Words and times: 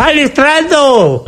Palestrando! 0.00 1.26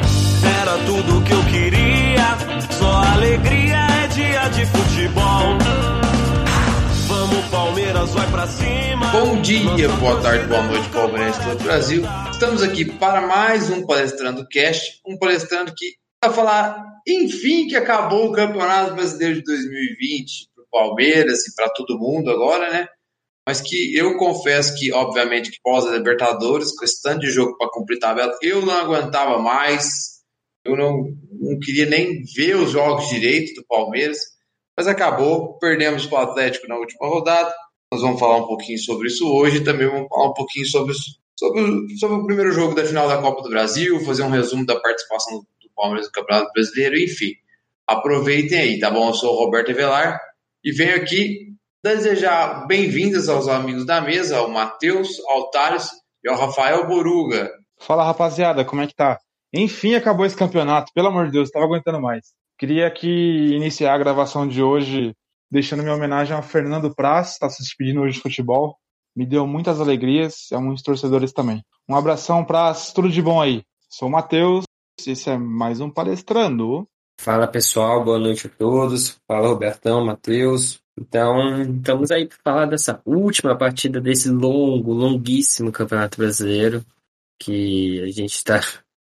Era 0.63 0.79
tudo 0.87 1.23
que 1.25 1.33
eu 1.35 1.45
queria, 1.45 2.25
só 2.71 3.03
alegria 3.13 3.77
é 3.77 4.07
dia 4.07 4.49
de 4.49 4.65
futebol. 4.65 5.59
Vamos, 7.07 7.45
Palmeiras, 7.51 8.15
vai 8.15 8.31
pra 8.31 8.47
cima. 8.47 9.07
Bom 9.09 9.43
dia, 9.43 9.91
boa 10.01 10.19
tarde, 10.23 10.47
boa 10.47 10.63
noite, 10.63 10.89
palmeirense 10.89 11.39
do 11.41 11.49
todo 11.49 11.65
Brasil. 11.65 12.03
Estamos 12.31 12.63
aqui 12.63 12.87
para 12.87 13.21
mais 13.21 13.69
um 13.69 13.85
Palestrando 13.85 14.49
Cast, 14.49 15.03
um 15.07 15.19
palestrando 15.19 15.75
que 15.77 15.97
vai 16.25 16.33
falar, 16.33 16.83
enfim, 17.07 17.67
que 17.67 17.77
acabou 17.77 18.31
o 18.31 18.33
Campeonato 18.33 18.95
Brasileiro 18.95 19.35
de 19.35 19.43
2020 19.43 20.49
para 20.55 20.65
o 20.65 20.69
Palmeiras 20.71 21.47
e 21.47 21.55
para 21.55 21.69
todo 21.69 21.99
mundo 21.99 22.31
agora, 22.31 22.71
né? 22.71 22.89
Mas 23.47 23.61
que 23.61 23.97
eu 23.97 24.17
confesso 24.17 24.75
que, 24.77 24.93
obviamente, 24.93 25.51
que 25.51 25.59
pós 25.63 25.85
a 25.87 25.97
Libertadores, 25.97 26.77
com 26.77 26.85
esse 26.85 27.03
tanto 27.03 27.21
de 27.21 27.31
jogo 27.31 27.57
para 27.59 27.71
cumprir 27.71 27.99
tabela, 27.99 28.33
eu 28.41 28.65
não 28.65 28.73
aguentava 28.73 29.39
mais, 29.39 30.23
eu 30.65 30.77
não, 30.77 31.05
não 31.33 31.59
queria 31.59 31.87
nem 31.87 32.23
ver 32.37 32.57
os 32.57 32.71
jogos 32.71 33.09
direito 33.09 33.55
do 33.55 33.67
Palmeiras, 33.67 34.19
mas 34.77 34.87
acabou, 34.87 35.59
perdemos 35.59 36.07
para 36.07 36.21
o 36.21 36.31
Atlético 36.31 36.69
na 36.69 36.77
última 36.77 37.09
rodada. 37.09 37.53
Nós 37.93 38.01
vamos 38.01 38.21
falar 38.21 38.37
um 38.37 38.47
pouquinho 38.47 38.79
sobre 38.79 39.09
isso 39.09 39.31
hoje 39.31 39.61
também 39.61 39.87
vamos 39.87 40.09
falar 40.09 40.31
um 40.31 40.35
pouquinho 40.35 40.65
sobre, 40.67 40.95
sobre, 41.37 41.99
sobre 41.99 42.17
o 42.17 42.27
primeiro 42.27 42.53
jogo 42.53 42.75
da 42.75 42.85
final 42.85 43.09
da 43.09 43.21
Copa 43.21 43.43
do 43.43 43.51
Brasil, 43.51 44.01
fazer 44.01 44.23
um 44.23 44.31
resumo 44.31 44.65
da 44.65 44.81
participação 44.81 45.41
do 45.41 45.71
Palmeiras 45.75 46.07
no 46.07 46.13
Campeonato 46.13 46.53
Brasileiro, 46.55 46.97
enfim. 46.97 47.33
Aproveitem 47.87 48.59
aí, 48.59 48.79
tá 48.79 48.91
bom? 48.91 49.09
Eu 49.09 49.15
sou 49.15 49.35
o 49.35 49.45
Roberto 49.45 49.73
Avelar 49.73 50.19
e 50.65 50.73
venho 50.73 50.97
aqui 50.97 51.52
desejar 51.83 52.65
bem-vindas 52.69 53.29
aos 53.29 53.49
amigos 53.49 53.85
da 53.85 54.01
mesa, 54.01 54.39
ao 54.39 54.49
Matheus, 54.49 55.09
ao 55.27 55.51
Thales 55.51 55.91
e 56.25 56.31
ao 56.31 56.39
Rafael 56.39 56.87
Boruga. 56.87 57.51
Fala 57.81 58.05
rapaziada, 58.05 58.65
como 58.65 58.83
é 58.83 58.87
que 58.87 58.95
tá? 58.95 59.19
Enfim 59.53 59.95
acabou 59.95 60.25
esse 60.25 60.37
campeonato, 60.37 60.93
pelo 60.95 61.09
amor 61.09 61.27
de 61.27 61.33
Deus, 61.33 61.51
tava 61.51 61.65
aguentando 61.65 62.01
mais. 62.01 62.27
Queria 62.57 62.87
aqui 62.87 63.51
iniciar 63.53 63.95
a 63.95 63.99
gravação 63.99 64.47
de 64.47 64.63
hoje 64.63 65.13
deixando 65.51 65.83
minha 65.83 65.95
homenagem 65.95 66.37
ao 66.37 66.43
Fernando 66.43 66.95
Praz, 66.95 67.33
está 67.33 67.51
se 67.51 67.63
despedindo 67.63 68.01
hoje 68.01 68.15
de 68.15 68.21
futebol. 68.21 68.77
Me 69.15 69.27
deu 69.27 69.45
muitas 69.45 69.81
alegrias, 69.81 70.53
é 70.53 70.57
um 70.57 70.71
dos 70.71 70.83
torcedores 70.83 71.33
também. 71.33 71.63
Um 71.89 71.97
abração, 71.97 72.45
Praz, 72.45 72.93
tudo 72.93 73.11
de 73.11 73.21
bom 73.21 73.43
aí. 73.43 73.65
Sou 73.91 74.09
o 74.09 74.11
Matheus, 74.11 74.65
esse 75.05 75.29
é 75.29 75.37
mais 75.37 75.81
um 75.81 75.91
Palestrando. 75.91 76.87
Fala 77.21 77.49
pessoal, 77.49 78.05
boa 78.05 78.19
noite 78.19 78.47
a 78.47 78.51
todos. 78.51 79.21
Fala 79.27 79.49
Robertão, 79.49 80.05
Matheus. 80.05 80.82
Então, 80.99 81.63
estamos 81.63 82.11
aí 82.11 82.27
para 82.27 82.39
falar 82.45 82.67
dessa 82.67 83.01
última 83.05 83.57
partida 83.57 84.01
desse 84.01 84.29
longo, 84.29 84.93
longuíssimo 84.93 85.73
Campeonato 85.73 86.19
Brasileiro, 86.19 86.85
que 87.39 88.01
a 88.03 88.11
gente 88.11 88.35
está 88.35 88.61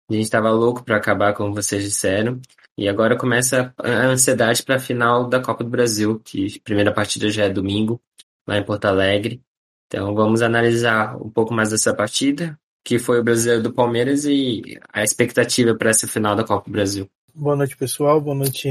a 0.10 0.14
gente 0.14 0.26
estava 0.26 0.52
louco 0.52 0.84
para 0.84 0.98
acabar, 0.98 1.34
como 1.34 1.54
vocês 1.54 1.84
disseram. 1.84 2.40
E 2.78 2.90
agora 2.90 3.18
começa 3.18 3.74
a 3.78 4.06
ansiedade 4.08 4.64
para 4.64 4.76
a 4.76 4.80
final 4.80 5.28
da 5.28 5.40
Copa 5.40 5.64
do 5.64 5.70
Brasil, 5.70 6.20
que 6.20 6.58
a 6.58 6.64
primeira 6.64 6.92
partida 6.92 7.30
já 7.30 7.46
é 7.46 7.50
domingo, 7.50 8.02
lá 8.48 8.58
em 8.58 8.64
Porto 8.64 8.86
Alegre. 8.86 9.42
Então 9.88 10.14
vamos 10.14 10.42
analisar 10.42 11.16
um 11.18 11.30
pouco 11.30 11.54
mais 11.54 11.70
dessa 11.70 11.94
partida, 11.94 12.60
que 12.84 13.00
foi 13.00 13.20
o 13.20 13.24
Brasileiro 13.24 13.64
do 13.64 13.74
Palmeiras 13.74 14.26
e 14.26 14.80
a 14.92 15.04
expectativa 15.04 15.76
para 15.76 15.92
essa 15.92 16.08
final 16.08 16.36
da 16.36 16.44
Copa 16.44 16.66
do 16.66 16.72
Brasil. 16.72 17.10
Boa 17.34 17.56
noite, 17.56 17.78
pessoal. 17.78 18.20
Boa 18.20 18.36
noite, 18.36 18.70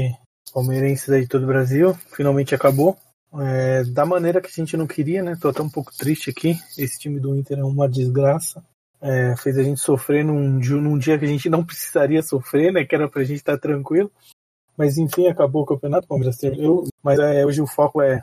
palmeirenses 0.51 1.09
aí 1.09 1.21
de 1.21 1.27
todo 1.27 1.43
o 1.43 1.47
Brasil. 1.47 1.93
Finalmente 2.15 2.55
acabou. 2.55 2.97
É, 3.39 3.83
da 3.85 4.05
maneira 4.05 4.39
que 4.39 4.47
a 4.47 4.51
gente 4.51 4.77
não 4.77 4.85
queria, 4.85 5.23
né? 5.23 5.37
Tô 5.39 5.49
até 5.49 5.61
um 5.61 5.69
pouco 5.69 5.95
triste 5.95 6.29
aqui. 6.29 6.57
Esse 6.77 6.99
time 6.99 7.19
do 7.19 7.35
Inter 7.35 7.59
é 7.59 7.63
uma 7.63 7.89
desgraça. 7.89 8.63
É, 9.01 9.35
fez 9.35 9.57
a 9.57 9.63
gente 9.63 9.81
sofrer 9.81 10.23
num, 10.23 10.59
num, 10.59 10.97
dia 10.97 11.17
que 11.17 11.25
a 11.25 11.27
gente 11.27 11.49
não 11.49 11.63
precisaria 11.65 12.21
sofrer, 12.21 12.71
né? 12.71 12.85
Que 12.85 12.95
era 12.95 13.09
pra 13.09 13.23
gente 13.23 13.37
estar 13.37 13.57
tranquilo. 13.57 14.11
Mas 14.77 14.97
enfim, 14.97 15.27
acabou 15.27 15.63
o 15.63 15.65
campeonato, 15.65 16.07
Palmeiras 16.07 16.37
terminou. 16.37 16.87
Mas 17.01 17.19
é, 17.19 17.45
hoje 17.45 17.61
o 17.61 17.67
foco 17.67 18.01
é 18.01 18.21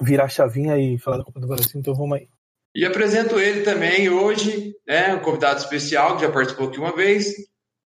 virar 0.00 0.24
a 0.24 0.28
chavinha 0.28 0.76
e 0.78 0.98
falar 0.98 1.18
da 1.18 1.24
Copa 1.24 1.40
do 1.40 1.48
Brasil, 1.48 1.80
então 1.80 1.94
vamos 1.94 2.18
aí. 2.18 2.28
E 2.74 2.84
apresento 2.84 3.40
ele 3.40 3.62
também 3.62 4.08
hoje, 4.08 4.76
né? 4.86 5.14
Um 5.14 5.20
convidado 5.20 5.58
especial 5.58 6.16
que 6.16 6.22
já 6.22 6.30
participou 6.30 6.68
aqui 6.68 6.78
uma 6.78 6.94
vez, 6.94 7.34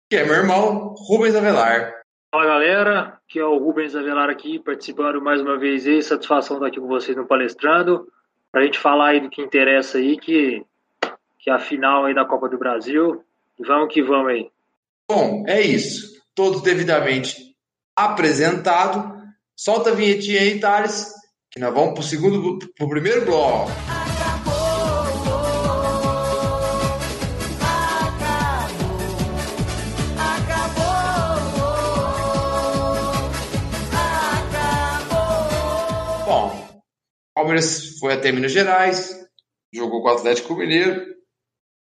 que 0.08 0.16
é 0.16 0.24
meu 0.24 0.34
irmão, 0.34 0.94
Rubens 0.96 1.34
Avelar. 1.34 1.92
Fala 2.30 2.46
galera, 2.46 3.15
que 3.28 3.38
é 3.38 3.44
o 3.44 3.58
Rubens 3.58 3.94
Avelar 3.94 4.30
aqui, 4.30 4.58
participando 4.58 5.20
mais 5.20 5.40
uma 5.40 5.58
vez. 5.58 5.86
Aí, 5.86 6.02
satisfação 6.02 6.56
estar 6.56 6.68
aqui 6.68 6.80
com 6.80 6.86
vocês 6.86 7.16
no 7.16 7.26
Palestrando, 7.26 8.06
para 8.52 8.62
a 8.62 8.64
gente 8.64 8.78
falar 8.78 9.08
aí 9.08 9.20
do 9.20 9.28
que 9.28 9.42
interessa 9.42 9.98
aí, 9.98 10.16
que, 10.16 10.64
que 11.38 11.50
é 11.50 11.52
a 11.52 11.58
final 11.58 12.04
aí 12.04 12.14
da 12.14 12.24
Copa 12.24 12.48
do 12.48 12.58
Brasil, 12.58 13.22
e 13.58 13.64
vamos 13.64 13.92
que 13.92 14.02
vamos 14.02 14.28
aí. 14.28 14.50
Bom, 15.08 15.44
é 15.46 15.60
isso, 15.60 16.22
todos 16.34 16.62
devidamente 16.62 17.54
apresentado, 17.94 19.16
solta 19.54 19.90
a 19.90 19.94
vinhetinha 19.94 20.40
aí, 20.40 20.60
Thales, 20.60 21.12
que 21.50 21.58
nós 21.58 21.72
vamos 21.72 22.08
segundo, 22.08 22.58
pro 22.76 22.88
primeiro 22.88 23.24
bloco. 23.24 23.70
Palmeiras 37.46 37.98
foi 38.00 38.12
até 38.12 38.32
Minas 38.32 38.50
Gerais, 38.50 39.16
jogou 39.72 40.02
com 40.02 40.08
o 40.08 40.12
Atlético 40.12 40.56
Mineiro, 40.56 41.14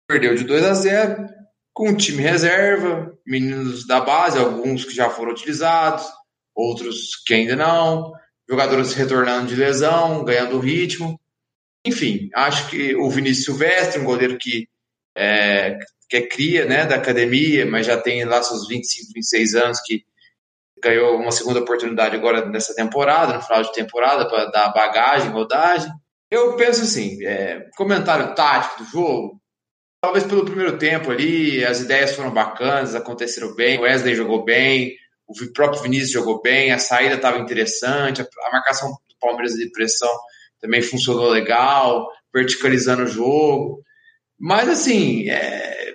perdeu 0.08 0.34
de 0.34 0.42
2 0.42 0.64
a 0.64 0.74
0 0.74 1.28
com 1.72 1.90
um 1.90 1.96
time 1.96 2.20
reserva, 2.20 3.16
meninos 3.24 3.86
da 3.86 4.00
base, 4.00 4.38
alguns 4.38 4.84
que 4.84 4.92
já 4.92 5.08
foram 5.08 5.30
utilizados, 5.30 6.04
outros 6.52 7.14
que 7.24 7.32
ainda 7.32 7.54
não, 7.54 8.12
jogadores 8.48 8.92
retornando 8.92 9.46
de 9.46 9.54
lesão, 9.54 10.24
ganhando 10.24 10.58
ritmo. 10.58 11.18
Enfim, 11.86 12.28
acho 12.34 12.68
que 12.68 12.96
o 12.96 13.08
Vinícius 13.08 13.44
Silvestre, 13.44 14.00
um 14.00 14.04
goleiro 14.04 14.36
que 14.38 14.68
é, 15.16 15.78
que 16.10 16.16
é 16.16 16.26
cria 16.26 16.64
né, 16.66 16.86
da 16.86 16.96
academia, 16.96 17.64
mas 17.64 17.86
já 17.86 17.96
tem 17.96 18.24
lá 18.24 18.42
seus 18.42 18.66
25, 18.66 19.12
26 19.14 19.54
anos, 19.54 19.80
que 19.80 20.04
ganhou 20.82 21.16
uma 21.16 21.30
segunda 21.30 21.60
oportunidade 21.60 22.16
agora 22.16 22.44
nessa 22.46 22.74
temporada, 22.74 23.34
no 23.34 23.42
final 23.42 23.62
de 23.62 23.72
temporada, 23.72 24.28
para 24.28 24.46
dar 24.46 24.72
bagagem, 24.72 25.30
rodagem. 25.30 25.90
Eu 26.30 26.56
penso 26.56 26.82
assim, 26.82 27.24
é, 27.24 27.68
comentário 27.76 28.34
tático 28.34 28.82
do 28.82 28.90
jogo, 28.90 29.40
talvez 30.00 30.24
pelo 30.24 30.44
primeiro 30.44 30.76
tempo 30.76 31.10
ali, 31.10 31.64
as 31.64 31.80
ideias 31.80 32.14
foram 32.14 32.32
bacanas, 32.32 32.94
aconteceram 32.94 33.54
bem, 33.54 33.78
o 33.78 33.82
Wesley 33.82 34.16
jogou 34.16 34.44
bem, 34.44 34.96
o 35.28 35.52
próprio 35.52 35.82
Vinícius 35.82 36.10
jogou 36.10 36.42
bem, 36.42 36.72
a 36.72 36.78
saída 36.78 37.14
estava 37.14 37.38
interessante, 37.38 38.20
a 38.20 38.52
marcação 38.52 38.90
do 38.90 39.16
Palmeiras 39.20 39.54
de 39.54 39.70
pressão 39.70 40.10
também 40.60 40.82
funcionou 40.82 41.28
legal, 41.28 42.08
verticalizando 42.34 43.04
o 43.04 43.08
jogo. 43.08 43.82
Mas 44.38 44.68
assim, 44.68 45.28
é, 45.30 45.94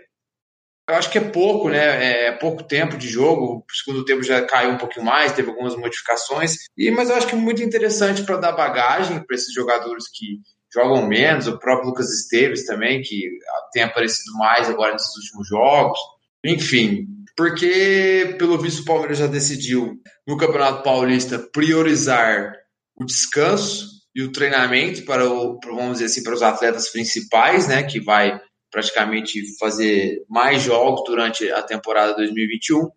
eu 0.89 0.95
acho 0.95 1.11
que 1.11 1.17
é 1.17 1.21
pouco, 1.21 1.69
né? 1.69 2.27
É 2.27 2.31
pouco 2.31 2.63
tempo 2.63 2.97
de 2.97 3.09
jogo. 3.09 3.65
O 3.69 3.75
segundo 3.75 4.05
tempo 4.05 4.23
já 4.23 4.45
caiu 4.45 4.71
um 4.71 4.77
pouquinho 4.77 5.05
mais, 5.05 5.33
teve 5.33 5.49
algumas 5.49 5.75
modificações. 5.75 6.55
E, 6.77 6.89
mas 6.91 7.09
eu 7.09 7.15
acho 7.15 7.27
que 7.27 7.35
é 7.35 7.37
muito 7.37 7.61
interessante 7.61 8.23
para 8.23 8.37
dar 8.37 8.53
bagagem 8.53 9.19
para 9.19 9.35
esses 9.35 9.53
jogadores 9.53 10.05
que 10.09 10.39
jogam 10.73 11.05
menos. 11.05 11.47
O 11.47 11.59
próprio 11.59 11.89
Lucas 11.89 12.09
Esteves 12.09 12.65
também, 12.65 13.01
que 13.01 13.29
tem 13.73 13.83
aparecido 13.83 14.33
mais 14.37 14.69
agora 14.69 14.93
nesses 14.93 15.13
últimos 15.17 15.47
jogos. 15.49 15.99
Enfim, 16.45 17.05
porque 17.35 18.35
pelo 18.39 18.57
visto 18.57 18.81
o 18.81 18.85
Palmeiras 18.85 19.17
já 19.17 19.27
decidiu 19.27 19.99
no 20.25 20.37
Campeonato 20.37 20.83
Paulista 20.83 21.37
priorizar 21.37 22.53
o 22.95 23.03
descanso 23.03 23.97
e 24.15 24.23
o 24.23 24.31
treinamento 24.31 25.03
para 25.03 25.29
o, 25.29 25.59
vamos 25.65 25.93
dizer 25.93 26.05
assim, 26.05 26.23
para 26.23 26.33
os 26.33 26.41
atletas 26.41 26.89
principais, 26.89 27.67
né? 27.67 27.83
Que 27.83 27.99
vai 27.99 28.39
praticamente 28.77 29.57
fazer 29.57 30.23
mais 30.29 30.61
jogos 30.61 31.03
durante 31.03 31.51
a 31.51 31.63
temporada 31.63 32.13
2021 32.13 32.91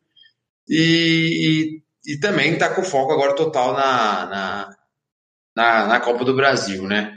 e, 0.69 1.81
e, 2.07 2.13
e 2.13 2.21
também 2.21 2.53
está 2.53 2.69
com 2.69 2.85
foco 2.85 3.11
agora 3.11 3.35
total 3.35 3.73
na, 3.73 4.27
na, 4.27 4.77
na, 5.57 5.87
na, 5.87 6.01
Copa 6.01 6.23
do 6.23 6.37
Brasil, 6.37 6.83
né? 6.87 7.15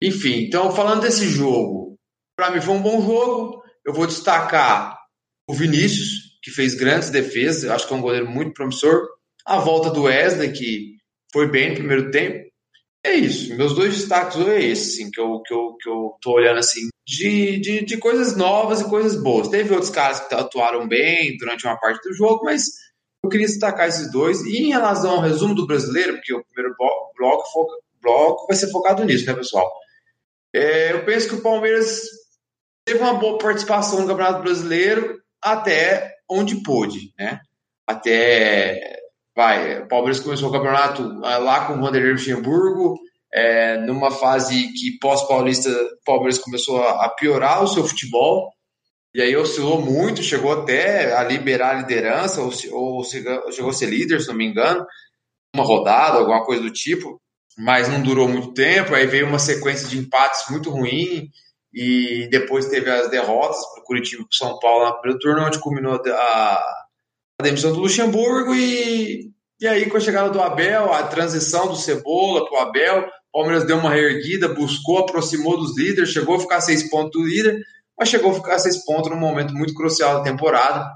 Enfim, 0.00 0.44
então 0.44 0.70
falando 0.70 1.00
desse 1.00 1.28
jogo, 1.28 1.98
para 2.36 2.52
mim 2.52 2.60
foi 2.60 2.74
um 2.74 2.82
bom 2.82 3.04
jogo. 3.04 3.64
Eu 3.84 3.92
vou 3.92 4.06
destacar 4.06 4.96
o 5.48 5.52
Vinícius, 5.52 6.38
que 6.40 6.52
fez 6.52 6.74
grandes 6.74 7.10
defesas, 7.10 7.68
acho 7.68 7.88
que 7.88 7.92
é 7.92 7.96
um 7.96 8.02
goleiro 8.02 8.30
muito 8.30 8.54
promissor. 8.54 9.08
A 9.44 9.58
volta 9.58 9.90
do 9.90 10.04
Wesley, 10.04 10.52
que 10.52 10.98
foi 11.32 11.50
bem 11.50 11.70
no 11.70 11.76
primeiro 11.78 12.12
tempo. 12.12 12.47
É 13.04 13.14
isso, 13.14 13.56
meus 13.56 13.74
dois 13.74 13.94
destaques 13.94 14.36
é 14.46 14.60
esse, 14.60 15.02
assim, 15.02 15.10
que 15.10 15.20
eu, 15.20 15.40
que, 15.42 15.54
eu, 15.54 15.76
que 15.80 15.88
eu 15.88 16.16
tô 16.20 16.32
olhando 16.32 16.58
assim, 16.58 16.88
de, 17.06 17.58
de, 17.58 17.84
de 17.84 17.96
coisas 17.96 18.36
novas 18.36 18.80
e 18.80 18.88
coisas 18.88 19.16
boas. 19.22 19.48
Teve 19.48 19.72
outros 19.72 19.90
caras 19.90 20.20
que 20.20 20.34
atuaram 20.34 20.86
bem 20.86 21.36
durante 21.38 21.66
uma 21.66 21.78
parte 21.78 22.06
do 22.06 22.14
jogo, 22.14 22.44
mas 22.44 22.64
eu 23.22 23.30
queria 23.30 23.46
destacar 23.46 23.88
esses 23.88 24.10
dois. 24.10 24.42
E 24.42 24.58
em 24.58 24.68
relação 24.68 25.12
ao 25.12 25.20
resumo 25.20 25.54
do 25.54 25.66
brasileiro, 25.66 26.14
porque 26.14 26.34
o 26.34 26.44
primeiro 26.44 26.76
bloco, 27.16 27.50
foca, 27.52 27.76
bloco 28.02 28.46
vai 28.46 28.56
ser 28.56 28.70
focado 28.70 29.04
nisso, 29.04 29.26
né, 29.26 29.34
pessoal? 29.34 29.70
É, 30.54 30.92
eu 30.92 31.04
penso 31.04 31.28
que 31.28 31.34
o 31.36 31.42
Palmeiras 31.42 32.02
teve 32.84 33.00
uma 33.00 33.14
boa 33.14 33.38
participação 33.38 34.00
no 34.00 34.06
Campeonato 34.06 34.42
Brasileiro, 34.42 35.20
até 35.42 36.14
onde 36.28 36.62
pôde, 36.62 37.12
né? 37.18 37.40
Até 37.86 38.97
vai, 39.38 39.82
o 39.82 39.86
Palmeiras 39.86 40.18
começou 40.18 40.48
o 40.48 40.52
campeonato 40.52 41.20
ah, 41.22 41.38
lá 41.38 41.64
com 41.64 41.74
o 41.74 41.80
Vanderlei 41.80 42.10
Luxemburgo, 42.10 42.98
é, 43.32 43.76
numa 43.82 44.10
fase 44.10 44.72
que 44.72 44.98
pós-paulista, 44.98 45.70
o 45.70 46.04
Palmeiras 46.04 46.38
começou 46.38 46.82
a, 46.82 47.08
piorar 47.10 47.62
o 47.62 47.68
seu 47.68 47.86
futebol, 47.86 48.50
e 49.14 49.22
aí 49.22 49.36
oscilou 49.36 49.80
muito, 49.80 50.24
chegou 50.24 50.52
até 50.52 51.16
a 51.16 51.22
liberar 51.22 51.70
a 51.76 51.80
liderança, 51.80 52.40
ou, 52.40 52.50
ou 52.72 53.04
chegou 53.04 53.70
a 53.70 53.72
ser 53.72 53.86
líder, 53.86 54.20
se 54.20 54.26
não 54.26 54.34
me 54.34 54.44
engano, 54.44 54.84
uma 55.54 55.64
rodada, 55.64 56.18
alguma 56.18 56.44
coisa 56.44 56.60
do 56.60 56.72
tipo, 56.72 57.20
mas 57.56 57.88
não 57.88 58.02
durou 58.02 58.28
muito 58.28 58.52
tempo, 58.54 58.92
aí 58.92 59.06
veio 59.06 59.28
uma 59.28 59.38
sequência 59.38 59.86
de 59.86 59.98
empates 59.98 60.50
muito 60.50 60.68
ruim, 60.68 61.30
e 61.72 62.26
depois 62.28 62.66
teve 62.66 62.90
as 62.90 63.08
derrotas 63.08 63.64
para 63.72 63.82
o 63.82 63.84
Curitiba 63.84 64.22
e 64.22 64.26
para 64.26 64.48
São 64.48 64.58
Paulo 64.58 64.84
na 64.84 64.94
primeira 64.94 65.20
turno, 65.20 65.46
onde 65.46 65.60
culminou 65.60 65.94
a, 65.94 66.87
a 67.40 67.44
demissão 67.44 67.72
do 67.72 67.80
Luxemburgo, 67.80 68.54
e, 68.54 69.30
e 69.60 69.66
aí 69.66 69.88
com 69.88 69.96
a 69.96 70.00
chegada 70.00 70.30
do 70.30 70.40
Abel, 70.40 70.92
a 70.92 71.04
transição 71.04 71.68
do 71.68 71.76
Cebola 71.76 72.44
para 72.48 72.58
o 72.58 72.62
Abel, 72.62 73.08
o 73.32 73.38
Palmeiras 73.38 73.64
deu 73.64 73.76
uma 73.76 73.90
reerguida, 73.90 74.48
buscou, 74.48 74.98
aproximou 74.98 75.56
dos 75.56 75.78
líderes, 75.78 76.10
chegou 76.10 76.36
a 76.36 76.40
ficar 76.40 76.60
seis 76.60 76.88
pontos 76.90 77.12
do 77.12 77.26
líder, 77.26 77.62
mas 77.96 78.08
chegou 78.08 78.32
a 78.32 78.34
ficar 78.34 78.58
seis 78.58 78.84
pontos 78.84 79.10
num 79.10 79.18
momento 79.18 79.54
muito 79.54 79.74
crucial 79.74 80.18
da 80.18 80.24
temporada, 80.24 80.90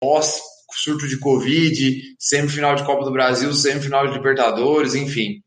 pós 0.00 0.40
surto 0.72 1.08
de 1.08 1.18
Covid, 1.18 2.02
semifinal 2.18 2.76
de 2.76 2.84
Copa 2.84 3.04
do 3.04 3.12
Brasil, 3.12 3.52
semifinal 3.52 4.06
de 4.06 4.14
Libertadores, 4.14 4.94
enfim. 4.94 5.42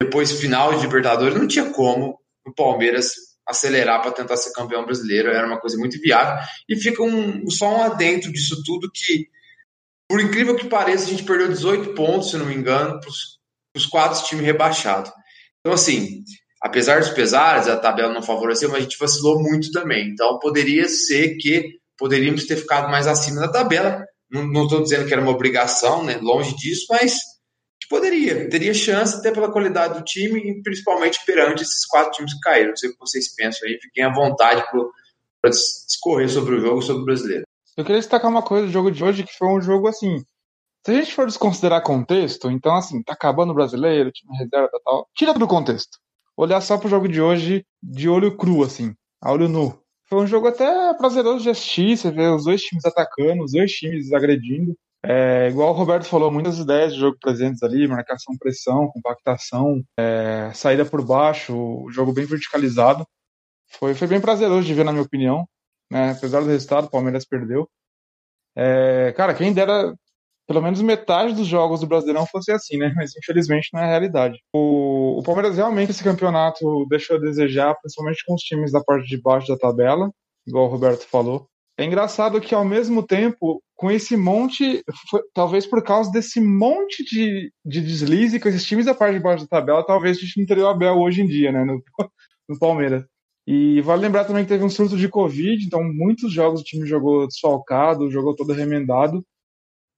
Depois, 0.00 0.30
final 0.32 0.74
de 0.74 0.82
Libertadores, 0.82 1.36
não 1.36 1.48
tinha 1.48 1.70
como 1.70 2.18
o 2.46 2.54
Palmeiras 2.54 3.12
acelerar 3.46 4.00
para 4.02 4.12
tentar 4.12 4.36
ser 4.36 4.52
campeão 4.52 4.84
brasileiro, 4.84 5.30
era 5.30 5.46
uma 5.46 5.58
coisa 5.58 5.76
muito 5.76 5.98
viável. 6.00 6.36
E 6.68 6.76
fica 6.76 7.02
um, 7.02 7.50
só 7.50 7.76
um 7.76 7.82
adentro 7.82 8.30
disso 8.30 8.62
tudo 8.64 8.90
que, 8.92 9.26
por 10.08 10.20
incrível 10.20 10.56
que 10.56 10.68
pareça, 10.68 11.04
a 11.04 11.08
gente 11.08 11.24
perdeu 11.24 11.48
18 11.48 11.94
pontos, 11.94 12.30
se 12.30 12.36
não 12.36 12.46
me 12.46 12.54
engano, 12.54 12.98
para 12.98 13.10
os 13.76 13.86
quatro 13.86 14.24
times 14.24 14.44
rebaixados. 14.44 15.12
Então, 15.60 15.72
assim, 15.74 16.22
apesar 16.62 17.00
dos 17.00 17.10
pesares, 17.10 17.68
a 17.68 17.76
tabela 17.76 18.12
não 18.12 18.22
favoreceu, 18.22 18.70
mas 18.70 18.78
a 18.78 18.82
gente 18.82 18.98
vacilou 18.98 19.42
muito 19.42 19.70
também. 19.70 20.08
Então, 20.08 20.38
poderia 20.38 20.88
ser 20.88 21.36
que 21.36 21.78
poderíamos 21.98 22.46
ter 22.46 22.56
ficado 22.56 22.90
mais 22.90 23.06
acima 23.06 23.40
da 23.40 23.52
tabela. 23.52 24.04
Não 24.30 24.64
estou 24.64 24.82
dizendo 24.82 25.06
que 25.06 25.12
era 25.12 25.22
uma 25.22 25.32
obrigação, 25.32 26.02
né? 26.04 26.18
longe 26.22 26.56
disso, 26.56 26.86
mas 26.90 27.18
poderia, 27.88 28.48
teria 28.50 28.74
chance 28.74 29.16
até 29.16 29.30
pela 29.30 29.50
qualidade 29.50 29.98
do 29.98 30.04
time 30.04 30.38
e 30.40 30.62
principalmente 30.62 31.20
perante 31.24 31.62
esses 31.62 31.86
quatro 31.86 32.12
times 32.12 32.34
que 32.34 32.40
caíram. 32.40 32.70
Não 32.70 32.76
sei 32.76 32.90
o 32.90 32.92
que 32.92 32.98
vocês 33.00 33.34
pensam 33.34 33.66
aí, 33.66 33.78
fiquem 33.80 34.04
à 34.04 34.12
vontade 34.12 34.62
para 35.40 35.50
discorrer 35.50 36.28
sobre 36.28 36.56
o 36.56 36.60
jogo, 36.60 36.82
sobre 36.82 37.02
o 37.02 37.04
brasileiro. 37.06 37.47
Eu 37.78 37.84
queria 37.84 38.00
destacar 38.00 38.28
uma 38.28 38.42
coisa 38.42 38.66
do 38.66 38.72
jogo 38.72 38.90
de 38.90 39.04
hoje, 39.04 39.22
que 39.22 39.32
foi 39.38 39.46
um 39.46 39.60
jogo 39.60 39.86
assim, 39.86 40.18
se 40.84 40.90
a 40.90 40.94
gente 40.94 41.14
for 41.14 41.26
desconsiderar 41.26 41.80
contexto, 41.80 42.50
então 42.50 42.74
assim, 42.74 43.00
tá 43.04 43.12
acabando 43.12 43.52
o 43.52 43.54
brasileiro, 43.54 44.10
time 44.10 44.36
reserva 44.36 44.80
tal, 44.84 45.06
tira 45.14 45.32
do 45.32 45.46
contexto. 45.46 45.96
Olhar 46.36 46.60
só 46.60 46.76
pro 46.76 46.88
jogo 46.88 47.06
de 47.06 47.22
hoje 47.22 47.64
de 47.80 48.08
olho 48.08 48.36
cru, 48.36 48.64
assim, 48.64 48.92
a 49.22 49.30
olho 49.30 49.48
nu. 49.48 49.80
Foi 50.08 50.18
um 50.18 50.26
jogo 50.26 50.48
até 50.48 50.92
prazeroso 50.94 51.44
de 51.44 51.50
assistir, 51.50 51.96
você 51.96 52.10
vê 52.10 52.26
os 52.26 52.46
dois 52.46 52.60
times 52.62 52.84
atacando, 52.84 53.44
os 53.44 53.52
dois 53.52 53.70
times 53.70 54.12
agredindo. 54.12 54.76
É, 55.04 55.48
igual 55.48 55.70
o 55.70 55.76
Roberto 55.76 56.06
falou, 56.06 56.32
muitas 56.32 56.58
ideias 56.58 56.94
de 56.94 56.98
jogo 56.98 57.16
presentes 57.20 57.62
ali, 57.62 57.86
marcação, 57.86 58.36
pressão, 58.36 58.88
compactação, 58.88 59.80
é, 59.96 60.50
saída 60.52 60.84
por 60.84 61.06
baixo, 61.06 61.54
o 61.56 61.92
jogo 61.92 62.12
bem 62.12 62.24
verticalizado. 62.24 63.06
Foi, 63.78 63.94
foi 63.94 64.08
bem 64.08 64.20
prazeroso 64.20 64.66
de 64.66 64.74
ver, 64.74 64.82
na 64.84 64.90
minha 64.90 65.04
opinião. 65.04 65.46
Né? 65.90 66.12
Apesar 66.12 66.40
do 66.40 66.48
resultado, 66.48 66.86
o 66.86 66.90
Palmeiras 66.90 67.24
perdeu. 67.24 67.68
É, 68.56 69.12
cara, 69.16 69.34
quem 69.34 69.52
dera 69.52 69.94
pelo 70.48 70.62
menos 70.62 70.80
metade 70.80 71.34
dos 71.34 71.46
jogos 71.46 71.80
do 71.80 71.86
Brasileirão 71.86 72.26
fosse 72.26 72.50
assim, 72.50 72.78
né? 72.78 72.90
Mas 72.96 73.12
infelizmente 73.14 73.68
não 73.72 73.80
é 73.80 73.84
a 73.84 73.88
realidade. 73.88 74.38
O, 74.50 75.18
o 75.18 75.22
Palmeiras 75.22 75.56
realmente 75.56 75.90
esse 75.90 76.02
campeonato 76.02 76.86
deixou 76.88 77.16
a 77.16 77.20
desejar, 77.20 77.74
principalmente 77.74 78.24
com 78.26 78.34
os 78.34 78.40
times 78.40 78.72
da 78.72 78.82
parte 78.82 79.06
de 79.06 79.20
baixo 79.20 79.46
da 79.46 79.58
tabela, 79.58 80.10
igual 80.46 80.64
o 80.64 80.68
Roberto 80.68 81.06
falou. 81.06 81.46
É 81.78 81.84
engraçado 81.84 82.40
que 82.40 82.54
ao 82.54 82.64
mesmo 82.64 83.06
tempo, 83.06 83.62
com 83.76 83.90
esse 83.90 84.16
monte, 84.16 84.82
foi, 85.10 85.20
talvez 85.34 85.66
por 85.66 85.84
causa 85.84 86.10
desse 86.10 86.40
monte 86.40 87.04
de, 87.04 87.52
de 87.64 87.80
deslize 87.82 88.40
com 88.40 88.48
esses 88.48 88.64
times 88.64 88.86
da 88.86 88.94
parte 88.94 89.14
de 89.14 89.22
baixo 89.22 89.44
da 89.44 89.60
tabela, 89.60 89.86
talvez 89.86 90.16
a 90.16 90.20
gente 90.20 90.40
não 90.40 90.46
teria 90.46 90.64
o 90.64 90.68
Abel 90.68 90.98
hoje 90.98 91.20
em 91.20 91.26
dia, 91.26 91.52
né? 91.52 91.62
No, 91.62 91.80
no 92.48 92.58
Palmeiras. 92.58 93.04
E 93.50 93.80
vale 93.80 94.02
lembrar 94.02 94.26
também 94.26 94.44
que 94.44 94.50
teve 94.50 94.62
um 94.62 94.68
surto 94.68 94.94
de 94.94 95.08
Covid, 95.08 95.64
então 95.64 95.82
muitos 95.82 96.30
jogos 96.30 96.60
o 96.60 96.64
time 96.64 96.86
jogou 96.86 97.26
desfalcado, 97.26 98.10
jogou 98.10 98.36
todo 98.36 98.52
remendado. 98.52 99.24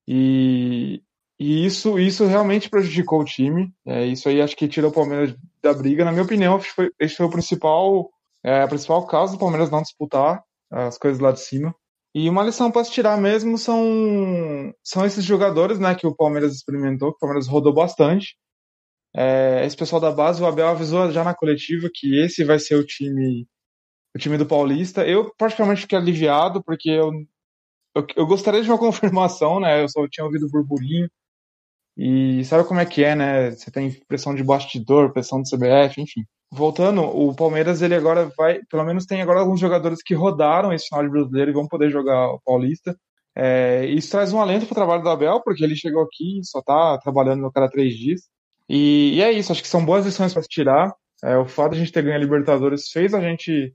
E, 0.06 1.02
e 1.36 1.66
isso, 1.66 1.98
isso 1.98 2.24
realmente 2.26 2.70
prejudicou 2.70 3.20
o 3.20 3.24
time. 3.24 3.74
É, 3.84 4.06
isso 4.06 4.28
aí 4.28 4.40
acho 4.40 4.54
que 4.54 4.68
tirou 4.68 4.92
o 4.92 4.94
Palmeiras 4.94 5.34
da 5.60 5.74
briga. 5.74 6.04
Na 6.04 6.12
minha 6.12 6.22
opinião, 6.22 6.60
foi, 6.60 6.92
esse 7.00 7.16
foi 7.16 7.26
o 7.26 7.30
principal, 7.30 8.08
é, 8.44 8.62
a 8.62 8.68
principal 8.68 9.04
causa 9.08 9.32
do 9.32 9.40
Palmeiras 9.40 9.68
não 9.68 9.82
disputar 9.82 10.44
as 10.70 10.96
coisas 10.96 11.20
lá 11.20 11.32
de 11.32 11.40
cima. 11.40 11.74
E 12.14 12.30
uma 12.30 12.44
lição 12.44 12.70
para 12.70 12.84
se 12.84 12.92
tirar 12.92 13.20
mesmo 13.20 13.58
são, 13.58 14.72
são 14.84 15.04
esses 15.04 15.24
jogadores 15.24 15.80
né, 15.80 15.92
que 15.96 16.06
o 16.06 16.14
Palmeiras 16.14 16.54
experimentou, 16.54 17.10
que 17.10 17.16
o 17.16 17.20
Palmeiras 17.20 17.48
rodou 17.48 17.72
bastante. 17.72 18.36
É, 19.14 19.64
esse 19.66 19.76
pessoal 19.76 20.00
da 20.00 20.12
base, 20.12 20.42
o 20.42 20.46
Abel 20.46 20.68
avisou 20.68 21.10
já 21.10 21.24
na 21.24 21.34
coletiva 21.34 21.88
que 21.92 22.18
esse 22.18 22.44
vai 22.44 22.58
ser 22.58 22.76
o 22.76 22.86
time 22.86 23.46
o 24.14 24.18
time 24.18 24.36
do 24.36 24.46
Paulista. 24.46 25.06
Eu 25.06 25.32
praticamente 25.36 25.82
fiquei 25.82 25.98
aliviado, 25.98 26.62
porque 26.62 26.90
eu 26.90 27.12
eu, 27.94 28.06
eu, 28.16 28.26
gostaria 28.26 28.62
de 28.62 28.68
uma 28.70 28.78
confirmação, 28.78 29.60
né? 29.60 29.82
Eu 29.82 29.88
só 29.88 30.06
tinha 30.08 30.24
ouvido 30.24 30.48
burburinho. 30.48 31.08
E 31.96 32.44
sabe 32.44 32.66
como 32.66 32.80
é 32.80 32.86
que 32.86 33.04
é, 33.04 33.14
né? 33.14 33.50
Você 33.50 33.70
tem 33.70 33.92
pressão 34.08 34.34
de 34.34 34.44
bastidor, 34.44 35.12
pressão 35.12 35.42
do 35.42 35.48
CBF, 35.48 36.00
enfim. 36.00 36.24
Voltando, 36.52 37.02
o 37.02 37.34
Palmeiras, 37.34 37.82
ele 37.82 37.94
agora 37.94 38.32
vai, 38.36 38.60
pelo 38.70 38.84
menos 38.84 39.06
tem 39.06 39.22
agora 39.22 39.40
alguns 39.40 39.60
jogadores 39.60 40.02
que 40.02 40.14
rodaram 40.14 40.72
esse 40.72 40.88
final 40.88 41.04
de 41.04 41.10
brasileiro 41.10 41.50
e 41.50 41.54
vão 41.54 41.68
poder 41.68 41.90
jogar 41.90 42.32
o 42.32 42.40
Paulista. 42.40 42.96
É, 43.36 43.86
isso 43.86 44.10
traz 44.10 44.32
um 44.32 44.40
alento 44.40 44.66
para 44.66 44.72
o 44.72 44.76
trabalho 44.76 45.02
do 45.02 45.08
Abel, 45.08 45.40
porque 45.44 45.62
ele 45.62 45.76
chegou 45.76 46.02
aqui 46.02 46.40
só 46.42 46.60
está 46.60 46.98
trabalhando 46.98 47.42
no 47.42 47.52
cada 47.52 47.68
três 47.68 47.94
dias. 47.94 48.22
E, 48.72 49.16
e, 49.16 49.22
é 49.22 49.32
isso, 49.32 49.50
acho 49.50 49.62
que 49.62 49.68
são 49.68 49.84
boas 49.84 50.06
lições 50.06 50.32
para 50.32 50.42
se 50.42 50.48
tirar. 50.48 50.94
É, 51.24 51.36
o 51.36 51.44
fato 51.44 51.72
de 51.72 51.78
a 51.78 51.80
gente 51.80 51.92
ter 51.92 52.04
ganho 52.04 52.14
a 52.14 52.20
Libertadores 52.20 52.88
fez 52.88 53.12
a 53.12 53.20
gente 53.20 53.74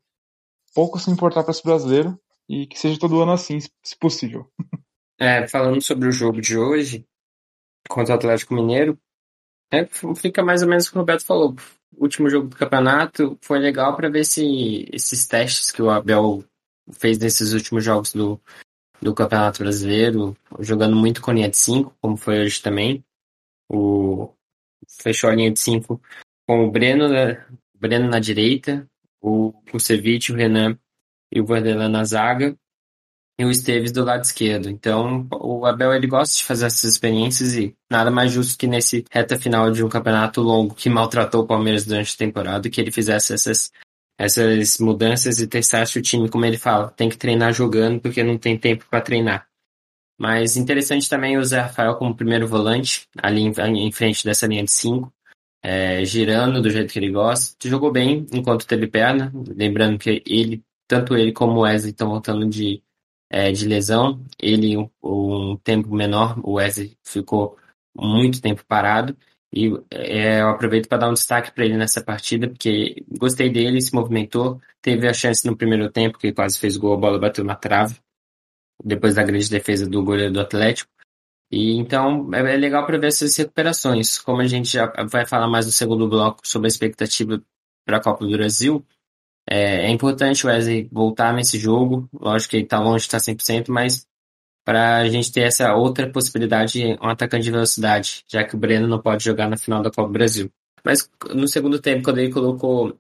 pouco 0.74 0.98
se 0.98 1.12
importar 1.12 1.44
para 1.44 1.52
esse 1.52 1.62
brasileiro 1.62 2.18
e 2.48 2.66
que 2.66 2.80
seja 2.80 2.98
todo 2.98 3.22
ano 3.22 3.34
assim, 3.34 3.60
se 3.60 3.98
possível. 4.00 4.50
É, 5.20 5.48
falando 5.48 5.82
sobre 5.82 6.08
o 6.10 6.12
jogo 6.12 6.42
de 6.42 6.58
hoje 6.58 7.06
contra 7.90 8.14
o 8.14 8.18
Atlético 8.18 8.54
Mineiro, 8.54 9.00
é, 9.72 9.86
fica 10.16 10.44
mais 10.44 10.62
ou 10.62 10.68
menos 10.68 10.88
o 10.88 10.92
que 10.92 10.98
o 10.98 11.00
Roberto 11.00 11.26
falou. 11.26 11.56
O 11.98 12.04
último 12.04 12.30
jogo 12.30 12.48
do 12.48 12.56
campeonato 12.56 13.38
foi 13.42 13.60
legal 13.60 13.96
para 13.96 14.10
ver 14.10 14.26
se 14.26 14.88
esses 14.92 15.26
testes 15.26 15.72
que 15.72 15.82
o 15.82 15.90
Abel 15.90 16.44
fez 16.92 17.18
nesses 17.18 17.54
últimos 17.54 17.84
jogos 17.84 18.14
do, 18.14 18.40
do 19.02 19.14
Campeonato 19.14 19.64
Brasileiro, 19.64 20.36
jogando 20.60 20.96
muito 20.96 21.22
com 21.22 21.32
linha 21.32 21.50
de 21.50 21.58
5, 21.58 21.96
como 22.02 22.18
foi 22.18 22.42
hoje 22.42 22.62
também. 22.62 23.04
O, 23.70 24.35
fechou 25.02 25.30
a 25.30 25.36
linha 25.36 25.52
de 25.52 25.60
5 25.60 26.02
com 26.48 26.66
o 26.66 26.72
Breno, 26.72 27.06
o 27.06 27.78
Breno 27.78 28.08
na 28.10 28.20
direita, 28.20 28.88
o 29.22 29.54
Kusevich, 29.72 30.32
o 30.32 30.36
Renan 30.36 30.78
e 31.34 31.42
o 31.42 31.46
Vanderlan 31.46 31.90
na 31.90 32.04
zaga 32.04 32.56
e 33.40 33.44
o 33.44 33.52
Esteves 33.52 33.92
do 33.92 34.04
lado 34.04 34.24
esquerdo. 34.24 34.70
Então, 34.70 35.28
o 35.32 35.66
Abel 35.66 35.94
ele 35.94 36.08
gosta 36.08 36.38
de 36.38 36.44
fazer 36.44 36.68
essas 36.68 36.92
experiências 36.92 37.56
e 37.56 37.76
nada 37.90 38.10
mais 38.10 38.32
justo 38.32 38.58
que 38.58 38.68
nesse 38.68 39.04
reta 39.12 39.38
final 39.38 39.72
de 39.72 39.84
um 39.84 39.90
campeonato 39.90 40.42
longo 40.42 40.74
que 40.74 40.90
maltratou 40.90 41.44
o 41.44 41.48
Palmeiras 41.48 41.86
durante 41.86 42.14
a 42.14 42.18
temporada 42.18 42.70
que 42.70 42.80
ele 42.80 42.92
fizesse 42.92 43.34
essas 43.34 43.72
essas 44.18 44.78
mudanças 44.78 45.40
e 45.40 45.48
testasse 45.48 46.00
o 46.00 46.02
time, 46.02 46.30
como 46.30 46.46
ele 46.46 46.58
fala, 46.58 46.90
tem 46.90 47.10
que 47.10 47.18
treinar 47.18 47.54
jogando 47.54 48.00
porque 48.00 48.24
não 48.24 48.38
tem 48.38 48.58
tempo 48.58 48.86
para 48.90 49.02
treinar. 49.02 49.46
Mas 50.18 50.56
interessante 50.56 51.10
também 51.10 51.38
o 51.38 51.44
Zé 51.44 51.60
Rafael 51.60 51.96
como 51.96 52.16
primeiro 52.16 52.48
volante, 52.48 53.08
ali 53.22 53.42
em, 53.42 53.52
em 53.88 53.92
frente 53.92 54.24
dessa 54.24 54.48
linha 54.48 54.64
de 54.64 54.72
cinco, 54.72 55.14
é, 55.62 56.06
girando 56.06 56.62
do 56.62 56.70
jeito 56.70 56.94
que 56.94 57.00
ele 57.00 57.12
gosta. 57.12 57.56
Jogou 57.68 57.92
bem 57.92 58.26
enquanto 58.32 58.68
teve 58.68 58.88
perna, 58.88 59.32
lembrando 59.56 59.98
que 59.98 60.24
ele 60.26 60.64
tanto 60.88 61.16
ele 61.16 61.32
como 61.32 61.60
o 61.60 61.62
Wesley 61.62 61.92
estão 61.92 62.10
voltando 62.10 62.48
de, 62.48 62.82
é, 63.30 63.52
de 63.52 63.68
lesão. 63.68 64.24
Ele, 64.40 64.78
um, 64.78 64.90
um, 65.04 65.58
tempo 65.58 65.94
menor, 65.94 66.40
o 66.44 66.54
Wesley 66.54 66.98
ficou 67.04 67.58
muito 67.96 68.42
tempo 68.42 68.64
parado. 68.68 69.18
E 69.52 69.72
é, 69.90 70.42
eu 70.42 70.50
aproveito 70.50 70.88
para 70.88 71.00
dar 71.00 71.10
um 71.10 71.14
destaque 71.14 71.52
para 71.52 71.66
ele 71.66 71.78
nessa 71.78 72.04
partida, 72.04 72.48
porque 72.50 73.04
gostei 73.18 73.50
dele, 73.50 73.82
se 73.82 73.96
movimentou, 73.96 74.62
teve 74.82 75.08
a 75.08 75.14
chance 75.14 75.46
no 75.48 75.56
primeiro 75.56 75.90
tempo, 75.90 76.18
que 76.18 76.34
quase 76.34 76.60
fez 76.60 76.76
gol, 76.76 76.94
a 76.96 76.98
bola 76.98 77.20
bateu 77.20 77.44
na 77.44 77.56
trave, 77.56 77.96
depois 78.84 79.16
da 79.16 79.24
grande 79.24 79.50
defesa 79.50 79.88
do 79.88 80.04
goleiro 80.04 80.34
do 80.34 80.42
Atlético. 80.42 80.92
E 81.52 81.74
então 81.74 82.30
é, 82.34 82.40
é 82.54 82.58
legal 82.58 82.86
para 82.86 82.98
ver 82.98 83.08
essas 83.08 83.36
recuperações. 83.36 84.20
Como 84.20 84.42
a 84.42 84.48
gente 84.48 84.70
já 84.70 84.92
vai 85.10 85.26
falar 85.26 85.48
mais 85.48 85.66
no 85.66 85.72
segundo 85.72 86.08
bloco 86.08 86.42
sobre 86.44 86.68
a 86.68 86.70
expectativa 86.70 87.42
para 87.86 87.98
a 87.98 88.02
Copa 88.02 88.26
do 88.26 88.32
Brasil, 88.32 88.86
é, 89.50 89.86
é 89.86 89.90
importante 89.90 90.46
o 90.46 90.50
Wesley 90.50 90.90
voltar 90.92 91.34
nesse 91.34 91.58
jogo. 91.60 92.10
Lógico 92.14 92.52
que 92.52 92.58
ele 92.58 92.66
tá 92.66 92.80
longe 92.80 93.08
de 93.08 93.16
estar 93.16 93.20
100%, 93.20 93.70
mas 93.70 94.08
para 94.66 94.98
a 94.98 95.10
gente 95.10 95.32
ter 95.32 95.42
essa 95.42 95.76
outra 95.76 96.12
possibilidade, 96.12 96.98
um 97.00 97.08
atacante 97.08 97.44
de 97.44 97.52
velocidade, 97.52 98.26
já 98.28 98.44
que 98.44 98.56
o 98.56 98.58
Breno 98.58 98.88
não 98.88 99.00
pode 99.00 99.24
jogar 99.24 99.48
na 99.48 99.58
final 99.58 99.84
da 99.84 99.92
Copa 99.92 100.08
do 100.08 100.14
Brasil. 100.14 100.52
Mas 100.84 101.10
no 101.34 101.48
segundo 101.48 101.80
tempo, 101.80 102.04
quando 102.04 102.18
ele 102.18 102.34
colocou 102.34 103.00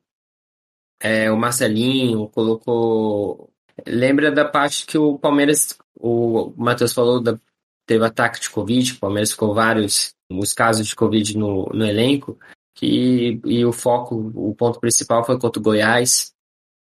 é, 0.99 1.31
o 1.31 1.37
Marcelinho, 1.37 2.29
colocou. 2.29 3.51
Lembra 3.85 4.31
da 4.31 4.45
parte 4.45 4.85
que 4.85 4.97
o 4.97 5.17
Palmeiras, 5.17 5.77
o 5.99 6.53
Matheus 6.55 6.93
falou, 6.93 7.21
da, 7.21 7.37
teve 7.85 8.05
ataque 8.05 8.39
de 8.39 8.49
Covid, 8.49 8.93
o 8.93 8.99
Palmeiras 8.99 9.31
ficou 9.31 9.53
vários 9.53 10.13
os 10.29 10.53
casos 10.53 10.87
de 10.87 10.95
Covid 10.95 11.37
no, 11.37 11.69
no 11.73 11.85
elenco, 11.85 12.37
que, 12.73 13.39
e 13.45 13.63
o 13.63 13.71
foco, 13.71 14.31
o 14.33 14.55
ponto 14.55 14.79
principal 14.79 15.23
foi 15.23 15.39
contra 15.39 15.59
o 15.59 15.63
Goiás, 15.63 16.33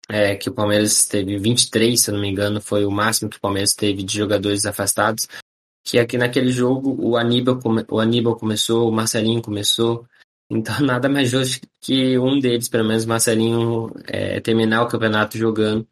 é, 0.08 0.36
que 0.36 0.48
o 0.48 0.52
Palmeiras 0.52 1.06
teve 1.06 1.36
23, 1.36 2.00
se 2.00 2.10
eu 2.10 2.14
não 2.14 2.20
me 2.20 2.28
engano, 2.28 2.60
foi 2.60 2.84
o 2.84 2.90
máximo 2.90 3.28
que 3.28 3.36
o 3.36 3.40
Palmeiras 3.40 3.74
teve 3.74 4.02
de 4.02 4.16
jogadores 4.16 4.64
afastados. 4.64 5.28
Que 5.84 5.98
aqui 5.98 6.16
naquele 6.16 6.50
jogo 6.50 6.96
o 7.00 7.16
Aníbal, 7.16 7.58
o 7.90 8.00
Aníbal 8.00 8.36
começou, 8.36 8.88
o 8.88 8.92
Marcelinho 8.92 9.42
começou. 9.42 10.06
Então 10.50 10.78
nada 10.80 11.08
mais 11.08 11.30
justo 11.30 11.66
que 11.80 12.18
um 12.18 12.38
deles, 12.38 12.68
pelo 12.68 12.86
menos 12.86 13.04
Marcelinho, 13.04 13.90
é, 14.06 14.40
terminar 14.40 14.82
o 14.82 14.88
campeonato 14.88 15.36
jogando 15.36 15.86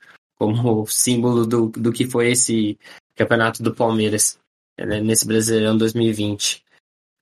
como 0.52 0.86
símbolo 0.86 1.46
do, 1.46 1.68
do 1.68 1.92
que 1.92 2.06
foi 2.06 2.32
esse 2.32 2.78
campeonato 3.16 3.62
do 3.62 3.74
Palmeiras 3.74 4.38
né, 4.78 5.00
nesse 5.00 5.26
Brasileirão 5.26 5.76
2020. 5.76 6.64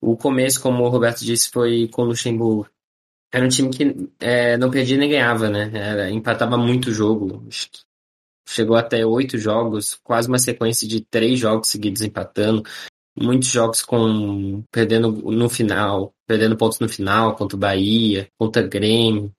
O 0.01 0.17
começo, 0.17 0.61
como 0.61 0.83
o 0.83 0.89
Roberto 0.89 1.21
disse, 1.21 1.51
foi 1.51 1.89
com 1.89 2.03
o 2.03 2.07
Luxemburgo. 2.07 2.69
Era 3.33 3.45
um 3.45 3.49
time 3.49 3.71
que 3.71 4.11
é, 4.21 4.57
não 4.57 4.71
perdia 4.71 4.97
nem 4.97 5.09
ganhava, 5.09 5.49
né? 5.49 5.71
Era, 5.73 6.11
empatava 6.11 6.57
muito 6.59 6.93
jogo. 6.93 7.47
Chegou 8.49 8.77
até 8.77 9.07
oito 9.07 9.39
jogos, 9.39 9.99
quase 10.03 10.29
uma 10.29 10.39
sequência 10.39 10.87
de 10.87 11.01
três 11.01 11.39
jogos 11.39 11.69
seguidos 11.69 12.03
empatando. 12.03 12.63
Muitos 13.17 13.49
jogos 13.49 13.83
com 13.83 14.63
perdendo 14.71 15.13
no 15.13 15.49
final, 15.49 16.13
perdendo 16.27 16.57
pontos 16.57 16.81
no 16.81 16.89
final 16.89 17.37
contra 17.37 17.57
o 17.57 17.61
Bahia, 17.61 18.29
contra 18.39 18.65
o 18.65 18.69
Grêmio. 18.69 19.33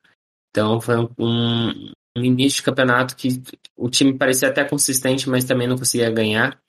Então 0.50 0.80
foi 0.80 0.96
um 1.20 1.92
início 2.22 2.58
de 2.58 2.64
campeonato 2.64 3.16
que 3.16 3.42
o 3.76 3.90
time 3.90 4.18
parecia 4.18 4.50
até 4.50 4.64
consistente, 4.64 5.30
mas 5.30 5.44
também 5.44 5.68
não 5.68 5.78
conseguia 5.78 6.12
ganhar. 6.12 6.62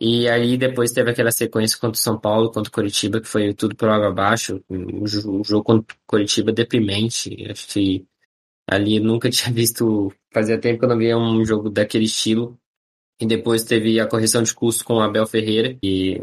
E 0.00 0.28
aí 0.28 0.56
depois 0.56 0.92
teve 0.92 1.10
aquela 1.10 1.32
sequência 1.32 1.78
contra 1.78 1.98
o 1.98 2.02
São 2.02 2.18
Paulo, 2.18 2.52
contra 2.52 2.70
o 2.70 2.72
Curitiba, 2.72 3.20
que 3.20 3.26
foi 3.26 3.52
tudo 3.52 3.74
por 3.74 3.88
água 3.88 4.08
abaixo. 4.08 4.62
O 4.68 5.06
jogo 5.44 5.64
contra 5.64 5.96
o 5.96 5.98
Curitiba 6.06 6.52
deprimente. 6.52 7.50
Acho 7.50 7.66
que 7.68 8.06
ali 8.66 9.00
nunca 9.00 9.28
tinha 9.30 9.52
visto. 9.52 10.12
Fazia 10.32 10.60
tempo 10.60 10.78
que 10.78 10.84
eu 10.84 10.88
não 10.88 10.98
via 10.98 11.16
um 11.16 11.44
jogo 11.44 11.68
daquele 11.68 12.04
estilo. 12.04 12.58
E 13.20 13.26
depois 13.26 13.64
teve 13.64 13.98
a 13.98 14.06
correção 14.06 14.42
de 14.42 14.54
custo 14.54 14.84
com 14.84 14.94
o 14.94 15.00
Abel 15.00 15.26
Ferreira. 15.26 15.76
E 15.82 16.20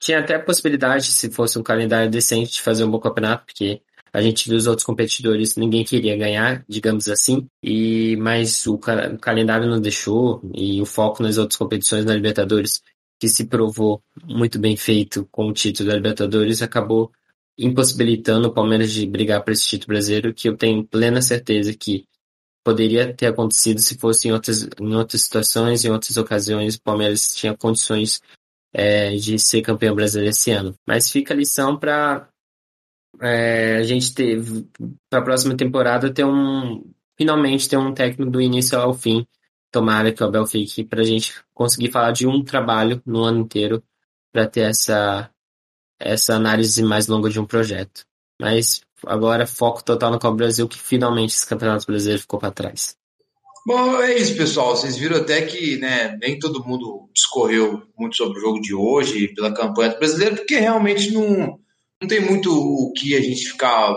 tinha 0.00 0.20
até 0.20 0.36
a 0.36 0.42
possibilidade, 0.42 1.06
se 1.12 1.30
fosse 1.30 1.58
um 1.58 1.62
calendário 1.62 2.10
decente, 2.10 2.52
de 2.52 2.62
fazer 2.62 2.84
um 2.84 2.90
bom 2.90 3.00
campeonato, 3.00 3.44
porque 3.46 3.82
a 4.12 4.22
gente 4.22 4.48
viu 4.48 4.56
os 4.56 4.66
outros 4.66 4.84
competidores, 4.84 5.56
ninguém 5.56 5.84
queria 5.84 6.16
ganhar, 6.16 6.64
digamos 6.68 7.08
assim, 7.08 7.46
e 7.62 8.16
mas 8.16 8.66
o, 8.66 8.74
o 8.74 9.18
calendário 9.18 9.68
não 9.68 9.80
deixou 9.80 10.40
e 10.54 10.80
o 10.80 10.86
foco 10.86 11.22
nas 11.22 11.38
outras 11.38 11.56
competições 11.56 12.04
na 12.04 12.14
Libertadores 12.14 12.82
que 13.20 13.28
se 13.28 13.46
provou 13.46 14.02
muito 14.24 14.58
bem 14.58 14.76
feito 14.76 15.26
com 15.30 15.48
o 15.48 15.52
título 15.52 15.88
da 15.88 15.96
Libertadores, 15.96 16.62
acabou 16.62 17.10
impossibilitando 17.58 18.48
o 18.48 18.54
Palmeiras 18.54 18.92
de 18.92 19.04
brigar 19.06 19.42
por 19.42 19.52
esse 19.52 19.66
título 19.66 19.88
brasileiro, 19.88 20.32
que 20.32 20.48
eu 20.48 20.56
tenho 20.56 20.86
plena 20.86 21.20
certeza 21.20 21.74
que 21.74 22.04
poderia 22.64 23.12
ter 23.14 23.26
acontecido 23.26 23.80
se 23.80 23.96
fosse 23.98 24.28
em 24.28 24.32
outras, 24.32 24.68
em 24.80 24.94
outras 24.94 25.22
situações, 25.22 25.84
em 25.84 25.90
outras 25.90 26.16
ocasiões, 26.16 26.76
o 26.76 26.82
Palmeiras 26.82 27.34
tinha 27.34 27.56
condições 27.56 28.20
é, 28.72 29.16
de 29.16 29.38
ser 29.38 29.62
campeão 29.62 29.94
brasileiro 29.94 30.30
esse 30.30 30.50
ano. 30.50 30.74
Mas 30.86 31.10
fica 31.10 31.34
a 31.34 31.36
lição 31.36 31.76
para 31.76 32.28
é, 33.20 33.76
a 33.76 33.82
gente 33.82 34.14
ter, 34.14 34.40
para 35.08 35.20
a 35.20 35.22
próxima 35.22 35.56
temporada, 35.56 36.12
ter 36.12 36.24
um, 36.24 36.84
finalmente 37.16 37.68
ter 37.68 37.76
um 37.76 37.92
técnico 37.92 38.30
do 38.30 38.40
início 38.40 38.78
ao 38.78 38.94
fim 38.94 39.26
tomara 39.70 40.12
que 40.12 40.22
o 40.22 40.26
Abel 40.26 40.46
fique 40.46 40.84
para 40.84 41.00
a 41.00 41.04
gente 41.04 41.34
conseguir 41.54 41.90
falar 41.90 42.12
de 42.12 42.26
um 42.26 42.42
trabalho 42.42 43.02
no 43.04 43.22
ano 43.22 43.40
inteiro 43.40 43.82
para 44.32 44.46
ter 44.46 44.62
essa, 44.62 45.30
essa 45.98 46.34
análise 46.34 46.82
mais 46.82 47.06
longa 47.06 47.30
de 47.30 47.40
um 47.40 47.46
projeto. 47.46 48.04
Mas 48.40 48.80
agora 49.06 49.46
foco 49.46 49.84
total 49.84 50.10
no 50.10 50.18
Copa 50.18 50.36
Brasil, 50.36 50.68
que 50.68 50.78
finalmente 50.78 51.34
esse 51.34 51.46
campeonato 51.46 51.86
brasileiro 51.86 52.22
ficou 52.22 52.38
para 52.38 52.50
trás. 52.50 52.96
Bom, 53.66 54.00
é 54.00 54.16
isso, 54.16 54.36
pessoal. 54.36 54.76
Vocês 54.76 54.96
viram 54.96 55.18
até 55.18 55.42
que 55.42 55.76
né, 55.76 56.16
nem 56.20 56.38
todo 56.38 56.64
mundo 56.64 57.10
discorreu 57.12 57.82
muito 57.98 58.16
sobre 58.16 58.38
o 58.38 58.40
jogo 58.40 58.60
de 58.60 58.74
hoje, 58.74 59.34
pela 59.34 59.52
campanha 59.52 59.90
do 59.90 59.98
brasileiro, 59.98 60.36
porque 60.36 60.56
realmente 60.56 61.12
não, 61.12 61.58
não 62.00 62.08
tem 62.08 62.20
muito 62.20 62.52
o 62.52 62.92
que 62.92 63.16
a 63.16 63.20
gente 63.20 63.48
ficar 63.48 63.94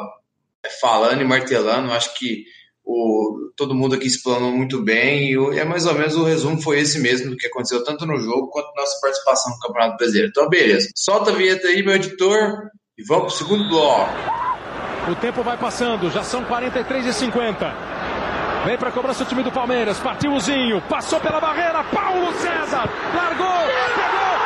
falando 0.80 1.22
e 1.22 1.26
martelando. 1.26 1.92
Acho 1.92 2.14
que 2.18 2.44
o, 2.84 3.52
todo 3.56 3.76
mundo 3.76 3.96
aqui 3.96 4.08
explanou 4.08 4.52
muito 4.52 4.82
bem 4.84 5.32
e 5.32 5.60
é 5.60 5.64
mais 5.64 5.86
ou 5.86 5.94
menos 5.94 6.16
o 6.16 6.24
resumo 6.24 6.62
foi 6.62 6.80
esse 6.80 7.00
mesmo 7.00 7.30
do 7.30 7.38
que 7.38 7.48
aconteceu 7.48 7.84
tanto 7.84 8.06
no 8.06 8.18
jogo 8.18 8.50
quanto 8.50 8.76
nossa 8.76 9.00
participação 9.02 9.52
no 9.52 9.60
Campeonato 9.60 9.98
Brasileiro. 9.98 10.30
Então, 10.30 10.50
beleza. 10.50 10.90
Solta 10.96 11.32
a 11.32 11.34
vinheta 11.34 11.68
aí, 11.68 11.84
meu 11.84 11.96
editor, 11.96 12.70
e 12.98 13.04
vamos 13.04 13.34
pro 13.34 13.46
segundo 13.46 13.70
bloco. 13.70 14.12
O 15.10 15.16
tempo 15.16 15.44
vai 15.44 15.58
passando, 15.58 16.10
já 16.12 16.24
são 16.24 16.44
43 16.46 17.06
e 17.06 17.14
50. 17.14 17.92
Vem 18.66 18.78
para 18.78 18.92
cobrança 18.92 19.24
o 19.24 19.26
time 19.26 19.42
do 19.42 19.52
Palmeiras, 19.52 20.00
partiu 20.00 20.34
o 20.34 20.40
Zinho, 20.40 20.82
passou 20.82 21.20
pela 21.20 21.40
barreira, 21.40 21.84
Paulo 21.86 22.32
César, 22.34 22.88
largou, 23.16 23.48
pegou, 23.96 24.41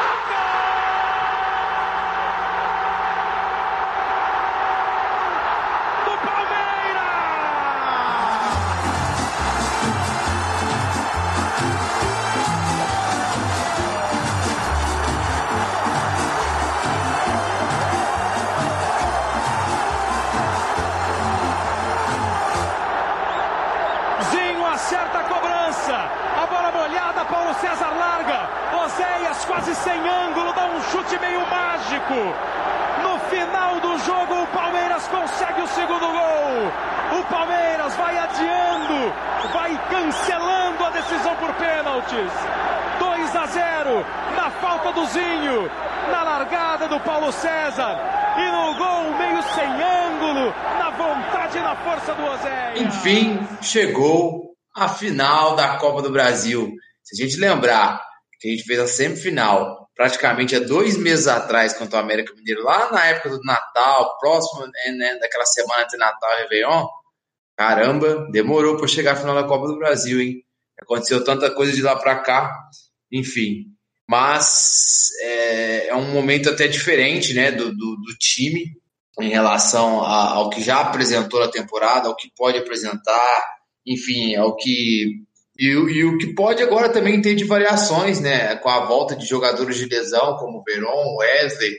na 44.35 44.49
falta 44.51 44.91
do 44.91 45.05
Zinho, 45.05 45.69
na 46.11 46.23
largada 46.23 46.87
do 46.87 46.99
Paulo 47.01 47.31
César 47.31 47.99
e 48.37 48.51
no 48.51 48.77
gol 48.77 49.17
meio 49.17 49.41
sem 49.53 49.65
ângulo, 49.65 50.53
na 50.79 50.89
vontade 50.91 51.57
e 51.57 51.61
na 51.61 51.75
força 51.75 52.13
do 52.13 52.25
Oséia. 52.25 52.73
Enfim, 52.77 53.39
chegou 53.61 54.55
a 54.75 54.89
final 54.89 55.55
da 55.55 55.77
Copa 55.77 56.01
do 56.01 56.11
Brasil. 56.11 56.73
Se 57.03 57.21
a 57.21 57.25
gente 57.25 57.39
lembrar 57.39 58.01
que 58.39 58.49
a 58.49 58.51
gente 58.51 58.63
fez 58.63 58.79
a 58.79 58.87
semifinal 58.87 59.85
praticamente 59.95 60.55
há 60.55 60.59
dois 60.59 60.97
meses 60.97 61.27
atrás 61.27 61.73
contra 61.73 61.97
o 61.97 62.01
América 62.01 62.33
Mineiro, 62.35 62.63
lá 62.63 62.91
na 62.91 63.05
época 63.05 63.29
do 63.29 63.39
Natal, 63.43 64.17
próximo 64.19 64.65
né, 64.65 64.91
né 64.91 65.19
daquela 65.19 65.45
semana 65.45 65.85
de 65.85 65.97
Natal 65.97 66.29
e 66.33 66.41
Réveillon. 66.41 66.87
Caramba, 67.57 68.27
demorou 68.31 68.75
para 68.75 68.87
chegar 68.87 69.13
à 69.13 69.15
final 69.15 69.33
da 69.33 69.47
Copa 69.47 69.67
do 69.67 69.77
Brasil, 69.77 70.19
hein? 70.19 70.43
Aconteceu 70.81 71.23
tanta 71.23 71.49
coisa 71.49 71.71
de 71.71 71.81
lá 71.81 71.95
para 71.95 72.19
cá, 72.19 72.53
enfim. 73.09 73.74
Mas 74.09 75.09
é, 75.21 75.87
é, 75.87 75.95
um 75.95 76.11
momento 76.11 76.49
até 76.49 76.67
diferente 76.67 77.33
né, 77.33 77.51
do, 77.51 77.65
do, 77.69 77.95
do 77.95 78.17
time 78.19 78.71
em 79.19 79.29
relação 79.29 80.01
a, 80.01 80.33
ao 80.33 80.49
que 80.49 80.61
já 80.61 80.81
apresentou 80.81 81.39
na 81.39 81.47
temporada, 81.47 82.07
ao 82.07 82.15
que 82.15 82.29
pode 82.35 82.57
apresentar, 82.57 83.45
enfim, 83.85 84.35
ao 84.35 84.55
que 84.55 85.25
e, 85.57 85.67
e, 85.67 86.03
o 86.03 86.17
que 86.17 86.33
pode 86.33 86.61
agora 86.61 86.89
também 86.89 87.21
ter 87.21 87.33
de 87.33 87.45
variações, 87.45 88.19
né? 88.19 88.57
Com 88.57 88.69
a 88.69 88.85
volta 88.85 89.15
de 89.15 89.25
jogadores 89.25 89.77
de 89.77 89.85
lesão, 89.85 90.35
como 90.35 90.59
o 90.59 90.63
Veron, 90.63 90.91
o 90.91 91.17
Wesley, 91.19 91.77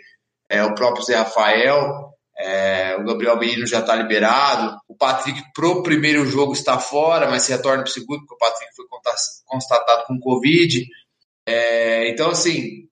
é, 0.48 0.64
o 0.64 0.74
próprio 0.74 1.04
Zé 1.04 1.16
Rafael, 1.16 2.10
é, 2.38 2.96
o 2.98 3.04
Gabriel 3.04 3.38
Menino 3.38 3.66
já 3.66 3.80
está 3.80 3.94
liberado, 3.94 4.78
o 4.88 4.96
Patrick 4.96 5.42
pro 5.54 5.82
primeiro 5.82 6.24
jogo 6.26 6.54
está 6.54 6.78
fora, 6.78 7.28
mas 7.28 7.42
se 7.42 7.52
retorna 7.52 7.82
para 7.82 7.90
o 7.90 7.92
segundo, 7.92 8.20
porque 8.20 8.34
o 8.34 8.38
Patrick 8.38 8.74
foi 8.74 8.86
constatado 9.44 10.04
com 10.06 10.18
Covid. 10.20 10.86
É, 11.46 12.08
então, 12.10 12.30
assim, 12.30 12.86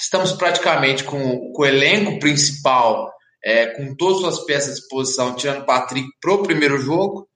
estamos 0.00 0.32
praticamente 0.32 1.04
com, 1.04 1.52
com 1.52 1.62
o 1.62 1.66
elenco 1.66 2.18
principal, 2.18 3.12
é, 3.44 3.66
com 3.66 3.94
todas 3.94 4.24
as 4.24 4.44
peças 4.44 4.70
à 4.70 4.74
disposição, 4.74 5.36
tirando 5.36 5.62
o 5.62 5.66
Patrick 5.66 6.08
pro 6.20 6.42
primeiro 6.42 6.78
jogo. 6.78 7.28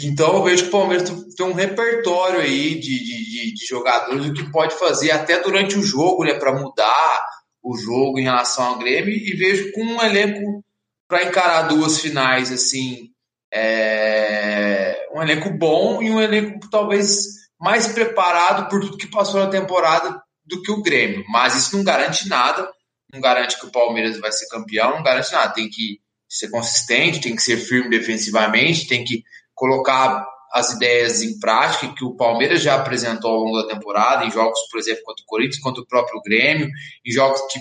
Então 0.00 0.34
eu 0.34 0.42
vejo 0.42 0.64
que 0.64 0.68
o 0.68 0.72
Palmeiras 0.72 1.10
tem 1.36 1.46
um 1.46 1.52
repertório 1.52 2.40
aí 2.40 2.74
de, 2.74 2.98
de, 2.98 3.54
de 3.54 3.66
jogadores 3.66 4.26
o 4.26 4.32
que 4.32 4.50
pode 4.50 4.74
fazer 4.74 5.10
até 5.10 5.40
durante 5.40 5.78
o 5.78 5.82
jogo, 5.82 6.24
né, 6.24 6.34
para 6.34 6.58
mudar 6.58 7.24
o 7.62 7.76
jogo 7.76 8.18
em 8.18 8.24
relação 8.24 8.64
ao 8.64 8.78
Grêmio 8.78 9.10
e 9.10 9.36
vejo 9.36 9.70
com 9.72 9.84
um 9.84 10.02
elenco 10.02 10.64
para 11.06 11.24
encarar 11.24 11.68
duas 11.68 12.00
finais 12.00 12.50
assim, 12.50 13.10
é, 13.52 15.06
um 15.14 15.22
elenco 15.22 15.50
bom 15.50 16.02
e 16.02 16.10
um 16.10 16.20
elenco 16.20 16.68
talvez 16.70 17.41
mais 17.62 17.86
preparado 17.86 18.68
por 18.68 18.80
tudo 18.80 18.98
que 18.98 19.06
passou 19.06 19.38
na 19.38 19.48
temporada 19.48 20.20
do 20.44 20.60
que 20.60 20.72
o 20.72 20.82
Grêmio. 20.82 21.24
Mas 21.28 21.54
isso 21.54 21.76
não 21.76 21.84
garante 21.84 22.28
nada, 22.28 22.68
não 23.12 23.20
garante 23.20 23.56
que 23.58 23.66
o 23.66 23.70
Palmeiras 23.70 24.18
vai 24.18 24.32
ser 24.32 24.48
campeão, 24.48 24.96
não 24.96 25.02
garante 25.04 25.30
nada. 25.30 25.54
Tem 25.54 25.70
que 25.70 26.00
ser 26.28 26.50
consistente, 26.50 27.20
tem 27.20 27.36
que 27.36 27.42
ser 27.42 27.56
firme 27.56 27.88
defensivamente, 27.88 28.88
tem 28.88 29.04
que 29.04 29.22
colocar 29.54 30.26
as 30.52 30.72
ideias 30.72 31.22
em 31.22 31.38
prática 31.38 31.94
que 31.94 32.04
o 32.04 32.16
Palmeiras 32.16 32.60
já 32.60 32.74
apresentou 32.74 33.30
ao 33.30 33.44
longo 33.44 33.62
da 33.62 33.74
temporada, 33.74 34.24
em 34.24 34.30
jogos, 34.30 34.58
por 34.68 34.80
exemplo, 34.80 35.04
contra 35.04 35.22
o 35.22 35.26
Corinthians, 35.26 35.62
contra 35.62 35.82
o 35.82 35.86
próprio 35.86 36.20
Grêmio, 36.20 36.68
em 37.06 37.12
jogos 37.12 37.40
que 37.50 37.60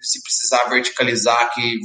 se 0.00 0.22
precisar 0.22 0.64
verticalizar, 0.70 1.52
que 1.54 1.78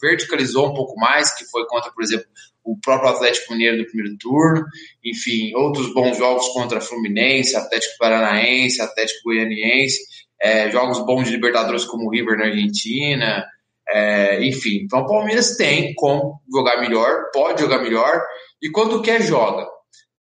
verticalizou 0.00 0.70
um 0.70 0.74
pouco 0.74 0.98
mais, 0.98 1.34
que 1.34 1.44
foi 1.46 1.66
contra, 1.66 1.90
por 1.92 2.02
exemplo, 2.02 2.26
o 2.64 2.78
próprio 2.80 3.10
Atlético 3.10 3.52
Mineiro 3.52 3.78
no 3.78 3.86
primeiro 3.86 4.16
turno, 4.18 4.64
enfim, 5.04 5.54
outros 5.54 5.92
bons 5.92 6.16
jogos 6.16 6.48
contra 6.48 6.80
Fluminense, 6.80 7.54
Atlético 7.54 7.98
Paranaense, 7.98 8.80
Atlético 8.80 9.20
Goianiense, 9.24 9.98
é, 10.40 10.70
jogos 10.70 11.04
bons 11.04 11.26
de 11.26 11.32
Libertadores 11.32 11.84
como 11.84 12.06
o 12.06 12.10
River 12.10 12.38
na 12.38 12.46
Argentina, 12.46 13.44
é, 13.88 14.44
enfim. 14.46 14.80
Então 14.82 15.00
o 15.00 15.06
Palmeiras 15.06 15.56
tem 15.56 15.94
como 15.94 16.40
jogar 16.50 16.80
melhor, 16.80 17.30
pode 17.32 17.60
jogar 17.60 17.82
melhor, 17.82 18.22
e 18.62 18.70
quando 18.70 19.02
quer, 19.02 19.22
joga. 19.22 19.66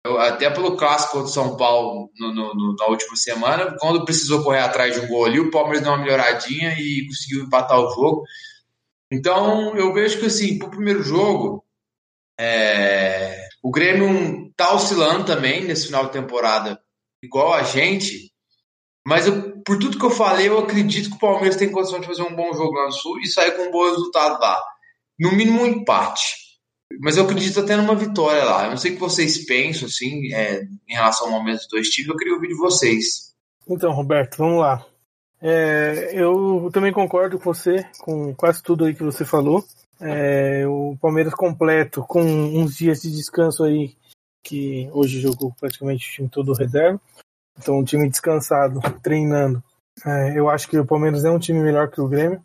Eu, 0.04 0.18
até 0.18 0.50
pelo 0.50 0.76
clássico 0.76 1.12
contra 1.12 1.28
o 1.28 1.32
São 1.32 1.56
Paulo 1.56 2.10
no, 2.18 2.34
no, 2.34 2.54
no, 2.54 2.74
na 2.76 2.86
última 2.86 3.14
semana, 3.14 3.76
quando 3.78 4.04
precisou 4.04 4.42
correr 4.42 4.58
atrás 4.58 4.94
de 4.94 5.00
um 5.00 5.06
gol 5.06 5.26
ali, 5.26 5.38
o 5.38 5.50
Palmeiras 5.50 5.82
deu 5.82 5.92
uma 5.92 6.02
melhoradinha 6.02 6.74
e 6.76 7.06
conseguiu 7.06 7.44
empatar 7.44 7.78
o 7.78 7.90
jogo. 7.90 8.24
Então 9.12 9.76
eu 9.76 9.92
vejo 9.92 10.18
que 10.18 10.26
assim, 10.26 10.58
pro 10.58 10.70
primeiro 10.70 11.02
jogo, 11.02 11.61
é, 12.44 13.46
o 13.62 13.70
Grêmio 13.70 14.52
tá 14.56 14.74
oscilando 14.74 15.24
também 15.24 15.62
nesse 15.62 15.86
final 15.86 16.06
de 16.06 16.12
temporada, 16.12 16.80
igual 17.22 17.52
a 17.52 17.62
gente, 17.62 18.32
mas 19.06 19.28
eu, 19.28 19.62
por 19.62 19.78
tudo 19.78 19.96
que 19.96 20.04
eu 20.04 20.10
falei, 20.10 20.48
eu 20.48 20.58
acredito 20.58 21.08
que 21.10 21.16
o 21.16 21.20
Palmeiras 21.20 21.56
tem 21.56 21.70
condição 21.70 22.00
de 22.00 22.06
fazer 22.06 22.22
um 22.22 22.34
bom 22.34 22.52
jogo 22.52 22.72
lá 22.72 22.86
no 22.86 22.92
Sul 22.92 23.20
e 23.20 23.26
sair 23.28 23.52
com 23.52 23.68
um 23.68 23.70
bom 23.70 23.84
resultado 23.88 24.40
lá. 24.40 24.60
No 25.20 25.30
mínimo 25.30 25.62
um 25.62 25.66
empate. 25.66 26.34
Mas 27.00 27.16
eu 27.16 27.24
acredito 27.24 27.60
até 27.60 27.76
numa 27.76 27.94
vitória 27.94 28.44
lá. 28.44 28.64
Eu 28.64 28.70
não 28.70 28.76
sei 28.76 28.90
o 28.90 28.94
que 28.94 29.00
vocês 29.00 29.46
pensam, 29.46 29.86
assim, 29.86 30.32
é, 30.34 30.62
em 30.88 30.94
relação 30.94 31.28
ao 31.28 31.32
momento 31.32 31.58
dos 31.58 31.68
dois 31.68 31.88
times. 31.88 32.10
Eu 32.10 32.16
queria 32.16 32.34
ouvir 32.34 32.48
de 32.48 32.56
vocês. 32.56 33.32
Então, 33.68 33.92
Roberto, 33.92 34.36
vamos 34.36 34.60
lá. 34.60 34.84
É, 35.40 36.10
eu 36.12 36.68
também 36.72 36.92
concordo 36.92 37.38
com 37.38 37.52
você, 37.52 37.84
com 38.00 38.34
quase 38.34 38.62
tudo 38.62 38.84
aí 38.84 38.94
que 38.94 39.02
você 39.02 39.24
falou. 39.24 39.64
É, 40.04 40.66
o 40.66 40.96
Palmeiras 41.00 41.32
completo, 41.32 42.02
com 42.02 42.20
uns 42.20 42.76
dias 42.76 43.02
de 43.02 43.10
descanso 43.10 43.62
aí, 43.62 43.96
que 44.42 44.90
hoje 44.92 45.20
jogou 45.20 45.54
praticamente 45.58 46.08
o 46.08 46.12
time 46.12 46.28
todo 46.28 46.52
reserva. 46.52 47.00
Então, 47.56 47.78
um 47.78 47.84
time 47.84 48.08
descansado, 48.10 48.80
treinando. 49.00 49.62
É, 50.04 50.36
eu 50.36 50.50
acho 50.50 50.68
que 50.68 50.76
o 50.76 50.84
Palmeiras 50.86 51.24
é 51.24 51.30
um 51.30 51.38
time 51.38 51.60
melhor 51.60 51.88
que 51.88 52.00
o 52.00 52.08
Grêmio. 52.08 52.42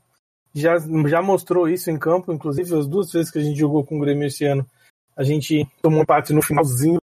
Já, 0.53 0.77
já 1.07 1.21
mostrou 1.21 1.67
isso 1.67 1.89
em 1.89 1.97
campo, 1.97 2.31
inclusive 2.31 2.77
as 2.77 2.87
duas 2.87 3.11
vezes 3.11 3.31
que 3.31 3.39
a 3.39 3.41
gente 3.41 3.57
jogou 3.57 3.83
com 3.83 3.97
o 3.97 4.01
Grêmio 4.01 4.27
esse 4.27 4.45
ano, 4.45 4.65
a 5.15 5.23
gente 5.23 5.67
tomou 5.81 5.99
um 5.99 6.03
empate 6.03 6.33
no 6.33 6.43
finalzinho 6.43 6.99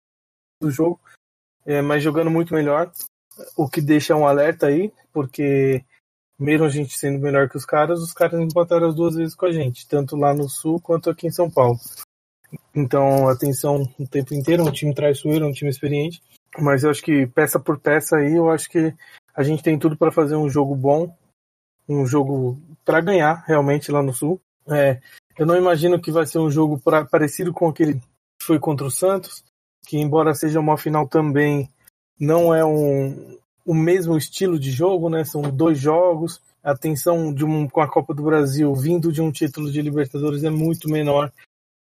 do 0.62 0.70
jogo, 0.70 1.00
é, 1.66 1.82
mas 1.82 2.04
jogando 2.04 2.30
muito 2.30 2.54
melhor. 2.54 2.92
O 3.58 3.68
que 3.68 3.82
deixa 3.82 4.16
um 4.16 4.28
alerta 4.28 4.68
aí, 4.68 4.94
porque 5.12 5.84
mesmo 6.44 6.66
a 6.66 6.70
gente 6.70 6.98
sendo 6.98 7.20
melhor 7.20 7.48
que 7.50 7.56
os 7.56 7.66
caras, 7.66 8.02
os 8.02 8.12
caras 8.12 8.40
empataram 8.40 8.88
as 8.88 8.96
duas 8.96 9.16
vezes 9.16 9.34
com 9.34 9.46
a 9.46 9.52
gente, 9.52 9.88
tanto 9.88 10.18
lá 10.18 10.34
no 10.34 10.50
Sul 10.50 10.80
quanto 10.82 11.10
aqui 11.10 11.28
em 11.28 11.32
São 11.32 11.50
Paulo. 11.50 11.80
Então, 12.76 13.30
atenção 13.30 13.84
o 13.98 14.08
tempo 14.08 14.34
inteiro, 14.34 14.64
um 14.64 14.72
time 14.72 14.94
traiçoeiro, 14.94 15.48
um 15.48 15.54
time 15.54 15.72
experiente. 15.72 16.22
Mas 16.60 16.84
eu 16.84 16.92
acho 16.92 17.02
que 17.02 17.26
peça 17.28 17.60
por 17.60 17.80
peça 17.80 18.18
aí, 18.18 18.36
eu 18.36 18.50
acho 18.50 18.70
que 18.70 18.94
a 19.34 19.42
gente 19.42 19.64
tem 19.64 19.80
tudo 19.80 19.98
para 19.98 20.12
fazer 20.12 20.36
um 20.36 20.50
jogo 20.50 20.76
bom, 20.76 21.16
um 21.88 22.06
jogo 22.06 22.60
para 22.84 23.00
ganhar 23.00 23.44
realmente 23.48 23.92
lá 23.92 24.04
no 24.04 24.14
Sul. 24.14 24.40
É, 24.68 25.00
eu 25.38 25.46
não 25.46 25.56
imagino 25.56 26.00
que 26.00 26.12
vai 26.12 26.26
ser 26.26 26.40
um 26.40 26.52
jogo 26.52 26.80
pra, 26.80 27.06
parecido 27.06 27.54
com 27.54 27.70
aquele 27.70 27.96
que 27.96 28.46
foi 28.46 28.60
contra 28.60 28.86
o 28.86 28.92
Santos, 28.92 29.44
que 29.88 29.98
embora 29.98 30.36
seja 30.36 30.60
uma 30.60 30.78
final 30.78 31.08
também, 31.08 31.70
não 32.20 32.54
é 32.54 32.64
um, 32.64 33.38
o 33.66 33.74
mesmo 33.74 34.18
estilo 34.18 34.60
de 34.60 34.72
jogo, 34.72 35.10
né? 35.10 35.24
São 35.24 35.42
dois 35.42 35.80
jogos. 35.80 36.42
A 36.64 36.76
tensão 36.76 37.34
de 37.34 37.44
um, 37.44 37.68
com 37.68 37.82
a 37.82 37.90
Copa 37.90 38.14
do 38.14 38.24
Brasil 38.24 38.74
vindo 38.74 39.12
de 39.12 39.22
um 39.22 39.32
título 39.32 39.72
de 39.72 39.82
Libertadores 39.82 40.44
é 40.44 40.50
muito 40.50 40.90
menor 40.90 41.32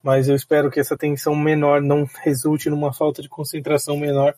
mas 0.07 0.29
eu 0.29 0.37
espero 0.37 0.71
que 0.71 0.79
essa 0.79 0.97
tensão 0.97 1.35
menor 1.35 1.83
não 1.83 2.05
resulte 2.23 2.71
numa 2.71 2.93
falta 2.93 3.21
de 3.21 3.29
concentração 3.29 3.97
menor. 3.97 4.37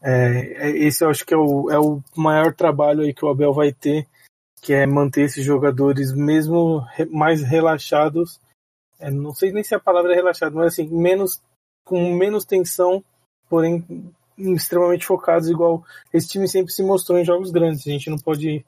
É, 0.00 0.68
é, 0.68 0.70
esse 0.78 1.04
eu 1.04 1.10
acho 1.10 1.26
que 1.26 1.34
é 1.34 1.36
o, 1.36 1.68
é 1.72 1.76
o 1.76 2.00
maior 2.16 2.54
trabalho 2.54 3.02
aí 3.02 3.12
que 3.12 3.24
o 3.24 3.28
Abel 3.28 3.52
vai 3.52 3.72
ter, 3.72 4.06
que 4.60 4.72
é 4.72 4.86
manter 4.86 5.22
esses 5.22 5.44
jogadores 5.44 6.12
mesmo 6.12 6.86
mais 7.10 7.42
relaxados. 7.42 8.40
É, 9.00 9.10
não 9.10 9.34
sei 9.34 9.50
nem 9.50 9.64
se 9.64 9.74
a 9.74 9.80
palavra 9.80 10.12
é 10.12 10.14
relaxado, 10.14 10.54
mas 10.54 10.74
assim, 10.74 10.86
menos, 10.86 11.42
com 11.84 12.14
menos 12.14 12.44
tensão, 12.44 13.02
porém 13.48 13.84
extremamente 14.38 15.06
focados, 15.06 15.48
igual 15.48 15.84
esse 16.12 16.28
time 16.28 16.48
sempre 16.48 16.72
se 16.72 16.82
mostrou 16.82 17.18
em 17.18 17.24
jogos 17.24 17.50
grandes. 17.50 17.86
A 17.86 17.90
gente 17.90 18.10
não 18.10 18.18
pode, 18.18 18.64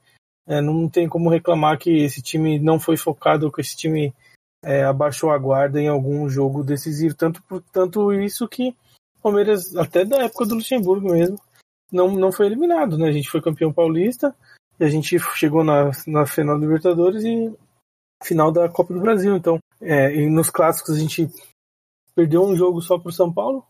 é, 0.46 0.60
não 0.60 0.88
tem 0.88 1.08
como 1.08 1.30
reclamar 1.30 1.78
que 1.78 1.90
esse 1.90 2.22
time 2.22 2.58
não 2.58 2.78
foi 2.78 2.96
focado, 2.96 3.50
que 3.50 3.60
esse 3.60 3.76
time 3.76 4.14
é, 4.62 4.84
abaixou 4.84 5.30
a 5.30 5.38
guarda 5.38 5.80
em 5.80 5.88
algum 5.88 6.28
jogo 6.28 6.64
decisivo. 6.64 7.14
Tanto, 7.14 7.42
tanto 7.72 8.12
isso 8.12 8.48
que 8.48 8.70
o 9.18 9.22
Palmeiras, 9.22 9.76
até 9.76 10.04
da 10.04 10.22
época 10.24 10.46
do 10.46 10.54
Luxemburgo 10.54 11.12
mesmo, 11.12 11.38
não, 11.92 12.10
não 12.10 12.32
foi 12.32 12.46
eliminado. 12.46 12.98
Né? 12.98 13.08
A 13.08 13.12
gente 13.12 13.30
foi 13.30 13.42
campeão 13.42 13.72
paulista 13.72 14.34
e 14.78 14.84
a 14.84 14.88
gente 14.88 15.18
chegou 15.34 15.62
na, 15.62 15.90
na 16.06 16.26
final 16.26 16.58
da 16.58 16.66
Libertadores 16.66 17.24
e 17.24 17.52
final 18.22 18.50
da 18.50 18.68
Copa 18.68 18.94
do 18.94 19.00
Brasil. 19.00 19.36
Então, 19.36 19.58
é, 19.80 20.10
nos 20.28 20.50
clássicos 20.50 20.96
a 20.96 20.98
gente 20.98 21.28
perdeu 22.14 22.42
um 22.42 22.56
jogo 22.56 22.80
só 22.80 22.98
para 22.98 23.10
o 23.10 23.12
São 23.12 23.32
Paulo, 23.32 23.64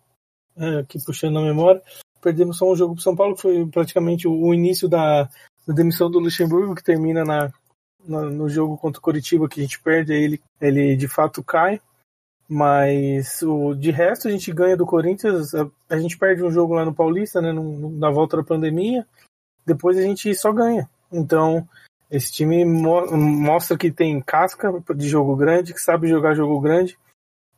é, 0.56 0.78
aqui 0.78 1.02
puxando 1.04 1.38
a 1.38 1.42
memória. 1.42 1.82
Perdemos 2.20 2.58
só 2.58 2.70
um 2.70 2.76
jogo 2.76 2.94
para 2.94 3.02
São 3.02 3.14
Paulo, 3.14 3.34
que 3.34 3.42
foi 3.42 3.66
praticamente 3.66 4.26
o, 4.26 4.54
início 4.54 4.88
da, 4.88 5.24
da 5.66 5.74
demissão 5.74 6.10
do 6.10 6.18
Luxemburgo, 6.18 6.74
que 6.74 6.82
termina 6.82 7.24
na, 7.24 7.52
no, 8.06 8.30
no 8.30 8.48
jogo 8.48 8.78
contra 8.78 8.98
o 8.98 9.02
Curitiba 9.02 9.48
que 9.48 9.60
a 9.60 9.62
gente 9.62 9.80
perde, 9.80 10.12
ele, 10.12 10.40
ele 10.60 10.96
de 10.96 11.08
fato 11.08 11.42
cai. 11.42 11.80
Mas 12.48 13.42
o, 13.42 13.74
de 13.74 13.90
resto 13.90 14.28
a 14.28 14.30
gente 14.30 14.52
ganha 14.52 14.76
do 14.76 14.86
Corinthians. 14.86 15.54
A, 15.54 15.68
a 15.88 15.98
gente 15.98 16.18
perde 16.18 16.42
um 16.42 16.50
jogo 16.50 16.74
lá 16.74 16.84
no 16.84 16.94
Paulista, 16.94 17.40
né, 17.40 17.52
no, 17.52 17.90
na 17.90 18.10
volta 18.10 18.36
da 18.36 18.44
pandemia. 18.44 19.06
Depois 19.66 19.96
a 19.98 20.02
gente 20.02 20.34
só 20.34 20.52
ganha. 20.52 20.88
Então 21.10 21.66
esse 22.10 22.30
time 22.30 22.64
mo 22.64 23.06
mostra 23.16 23.76
que 23.76 23.90
tem 23.90 24.20
casca 24.20 24.72
de 24.94 25.08
jogo 25.08 25.34
grande, 25.34 25.74
que 25.74 25.80
sabe 25.80 26.06
jogar 26.06 26.34
jogo 26.34 26.60
grande. 26.60 26.96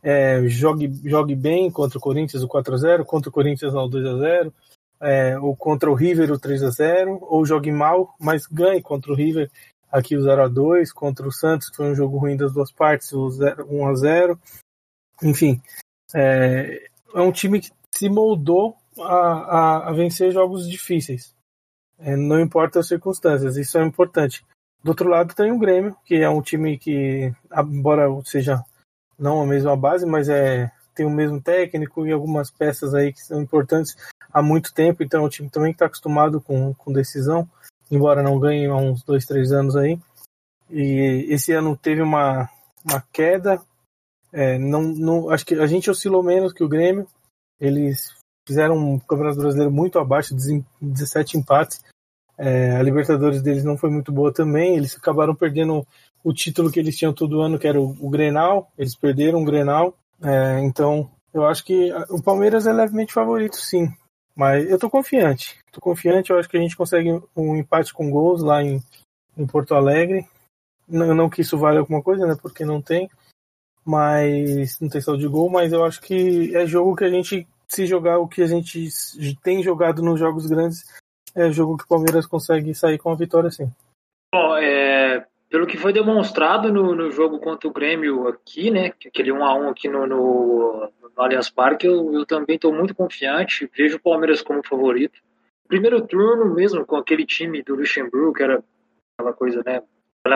É, 0.02 0.46
jogue, 0.48 0.92
jogue 1.04 1.34
bem 1.34 1.70
contra 1.70 1.98
o 1.98 2.00
Corinthians 2.00 2.42
o 2.42 2.48
4x0, 2.48 3.04
contra 3.04 3.28
o 3.28 3.32
Corinthians 3.32 3.74
o 3.74 3.88
2x0, 3.88 4.52
é, 5.00 5.38
ou 5.38 5.56
contra 5.56 5.90
o 5.90 5.94
River 5.94 6.32
o 6.32 6.38
3x0, 6.38 7.18
ou 7.22 7.44
jogue 7.44 7.72
mal, 7.72 8.14
mas 8.20 8.46
ganhe 8.46 8.80
contra 8.80 9.12
o 9.12 9.16
River 9.16 9.50
aqui 9.90 10.16
o 10.16 10.22
0 10.22 10.42
a 10.42 10.48
2 10.48 10.92
contra 10.92 11.26
o 11.26 11.32
Santos, 11.32 11.70
que 11.70 11.76
foi 11.76 11.86
um 11.86 11.94
jogo 11.94 12.18
ruim 12.18 12.36
das 12.36 12.52
duas 12.52 12.70
partes, 12.70 13.12
o 13.12 13.30
0, 13.30 13.66
1 13.68 13.86
a 13.86 13.94
0 13.94 14.40
Enfim, 15.22 15.60
é, 16.14 16.88
é 17.14 17.20
um 17.20 17.32
time 17.32 17.60
que 17.60 17.70
se 17.94 18.08
moldou 18.08 18.76
a, 19.00 19.04
a, 19.04 19.88
a 19.88 19.92
vencer 19.92 20.32
jogos 20.32 20.68
difíceis. 20.68 21.34
É, 21.98 22.14
não 22.14 22.40
importa 22.40 22.80
as 22.80 22.88
circunstâncias, 22.88 23.56
isso 23.56 23.78
é 23.78 23.84
importante. 23.84 24.44
Do 24.82 24.90
outro 24.90 25.08
lado 25.08 25.34
tem 25.34 25.50
o 25.50 25.58
Grêmio, 25.58 25.96
que 26.04 26.16
é 26.16 26.28
um 26.28 26.42
time 26.42 26.78
que, 26.78 27.32
embora 27.56 28.06
seja 28.24 28.62
não 29.18 29.40
a 29.40 29.46
mesma 29.46 29.76
base, 29.76 30.06
mas 30.06 30.28
é 30.28 30.70
tem 30.94 31.04
o 31.04 31.10
mesmo 31.10 31.38
técnico 31.42 32.06
e 32.06 32.12
algumas 32.12 32.50
peças 32.50 32.94
aí 32.94 33.12
que 33.12 33.20
são 33.20 33.42
importantes 33.42 33.94
há 34.32 34.40
muito 34.40 34.72
tempo, 34.72 35.02
então 35.02 35.26
um 35.26 35.28
time 35.28 35.50
também 35.50 35.72
está 35.72 35.84
acostumado 35.84 36.40
com, 36.40 36.72
com 36.72 36.90
decisão 36.90 37.46
embora 37.90 38.22
não 38.22 38.38
ganhe 38.38 38.66
há 38.66 38.76
uns 38.76 39.02
dois, 39.02 39.24
três 39.24 39.52
anos 39.52 39.76
aí. 39.76 39.98
E 40.70 41.26
esse 41.28 41.52
ano 41.52 41.76
teve 41.76 42.02
uma, 42.02 42.48
uma 42.84 43.02
queda. 43.12 43.60
É, 44.32 44.58
não, 44.58 44.82
não, 44.82 45.30
acho 45.30 45.46
que 45.46 45.54
a 45.54 45.66
gente 45.66 45.90
oscilou 45.90 46.22
menos 46.22 46.52
que 46.52 46.64
o 46.64 46.68
Grêmio. 46.68 47.06
Eles 47.60 48.14
fizeram 48.46 48.76
um 48.76 48.98
Campeonato 48.98 49.38
Brasileiro 49.38 49.72
muito 49.72 49.98
abaixo, 49.98 50.36
17 50.80 51.38
empates. 51.38 51.82
É, 52.38 52.76
a 52.76 52.82
Libertadores 52.82 53.40
deles 53.42 53.64
não 53.64 53.76
foi 53.76 53.90
muito 53.90 54.12
boa 54.12 54.32
também. 54.32 54.76
Eles 54.76 54.96
acabaram 54.96 55.34
perdendo 55.34 55.86
o 56.22 56.32
título 56.32 56.70
que 56.70 56.80
eles 56.80 56.96
tinham 56.96 57.12
todo 57.12 57.40
ano, 57.40 57.58
que 57.58 57.66
era 57.66 57.80
o, 57.80 57.96
o 58.00 58.10
Grenal. 58.10 58.70
Eles 58.76 58.96
perderam 58.96 59.42
o 59.42 59.44
Grenal. 59.44 59.96
É, 60.22 60.60
então, 60.60 61.10
Eu 61.32 61.44
acho 61.44 61.64
que 61.64 61.92
o 62.08 62.22
Palmeiras 62.22 62.66
é 62.66 62.72
levemente 62.72 63.12
favorito, 63.12 63.56
sim. 63.56 63.88
Mas 64.34 64.68
eu 64.70 64.78
tô 64.78 64.88
confiante. 64.88 65.58
Tô 65.70 65.80
confiante, 65.80 66.30
eu 66.30 66.38
acho 66.38 66.48
que 66.48 66.56
a 66.56 66.60
gente 66.60 66.76
consegue 66.76 67.10
um 67.36 67.56
empate 67.56 67.92
com 67.92 68.10
gols 68.10 68.42
lá 68.42 68.62
em, 68.62 68.82
em 69.36 69.46
Porto 69.46 69.74
Alegre. 69.74 70.26
Não, 70.88 71.14
não 71.14 71.28
que 71.28 71.42
isso 71.42 71.58
vale 71.58 71.78
alguma 71.78 72.02
coisa, 72.02 72.26
né? 72.26 72.36
Porque 72.40 72.64
não 72.64 72.80
tem. 72.80 73.10
Mas 73.84 74.80
não 74.80 74.88
tem 74.88 75.00
saldo 75.00 75.20
de 75.20 75.28
gol, 75.28 75.48
mas 75.48 75.72
eu 75.72 75.84
acho 75.84 76.00
que 76.00 76.54
é 76.56 76.66
jogo 76.66 76.96
que 76.96 77.04
a 77.04 77.10
gente, 77.10 77.46
se 77.68 77.86
jogar 77.86 78.18
o 78.18 78.26
que 78.26 78.42
a 78.42 78.46
gente 78.46 78.88
tem 79.42 79.62
jogado 79.62 80.02
nos 80.02 80.18
jogos 80.18 80.46
grandes, 80.46 80.84
é 81.36 81.52
jogo 81.52 81.76
que 81.76 81.84
o 81.84 81.88
Palmeiras 81.88 82.26
consegue 82.26 82.74
sair 82.74 82.98
com 82.98 83.10
a 83.10 83.14
vitória, 83.14 83.50
sim. 83.50 83.70
Bom, 84.34 84.56
é, 84.56 85.26
pelo 85.50 85.66
que 85.66 85.76
foi 85.76 85.92
demonstrado 85.92 86.72
no, 86.72 86.94
no 86.94 87.10
jogo 87.10 87.38
contra 87.38 87.68
o 87.68 87.72
Grêmio 87.72 88.26
aqui, 88.26 88.70
né? 88.70 88.86
Aquele 89.06 89.30
1x1 89.30 89.70
aqui 89.70 89.88
no, 89.88 90.06
no, 90.06 90.90
no 91.02 91.22
Allianz 91.22 91.50
Parque, 91.50 91.86
eu, 91.86 92.12
eu 92.12 92.24
também 92.24 92.56
estou 92.56 92.72
muito 92.72 92.94
confiante. 92.94 93.70
Vejo 93.76 93.96
o 93.96 94.00
Palmeiras 94.00 94.40
como 94.40 94.66
favorito. 94.66 95.20
Primeiro 95.68 96.00
turno 96.06 96.54
mesmo, 96.54 96.86
com 96.86 96.96
aquele 96.96 97.26
time 97.26 97.62
do 97.62 97.76
Luxemburgo, 97.76 98.32
que 98.32 98.42
era 98.42 98.62
aquela 99.18 99.34
coisa, 99.34 99.62
né? 99.64 99.82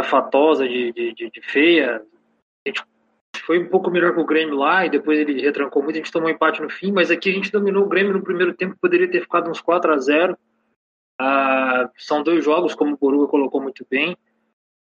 Fatosa 0.04 0.68
de, 0.68 0.92
de, 0.92 1.12
de, 1.14 1.30
de 1.30 1.40
feia. 1.42 2.02
A 2.64 2.68
gente 2.68 2.84
foi 3.44 3.58
um 3.58 3.68
pouco 3.68 3.90
melhor 3.90 4.14
que 4.14 4.20
o 4.20 4.26
Grêmio 4.26 4.54
lá 4.54 4.86
e 4.86 4.90
depois 4.90 5.18
ele 5.18 5.40
retrancou 5.40 5.82
muito. 5.82 5.96
A 5.96 5.98
gente 5.98 6.12
tomou 6.12 6.28
um 6.28 6.32
empate 6.32 6.62
no 6.62 6.70
fim, 6.70 6.92
mas 6.92 7.10
aqui 7.10 7.30
a 7.30 7.32
gente 7.32 7.50
dominou 7.50 7.84
o 7.84 7.88
Grêmio 7.88 8.12
no 8.12 8.22
primeiro 8.22 8.54
tempo, 8.54 8.76
poderia 8.80 9.10
ter 9.10 9.22
ficado 9.22 9.50
uns 9.50 9.60
4 9.60 9.92
a 9.92 9.98
0 9.98 10.38
ah, 11.22 11.90
São 11.98 12.22
dois 12.22 12.42
jogos, 12.42 12.74
como 12.74 12.94
o 12.94 12.96
Boruga 12.96 13.28
colocou 13.28 13.60
muito 13.60 13.86
bem. 13.88 14.16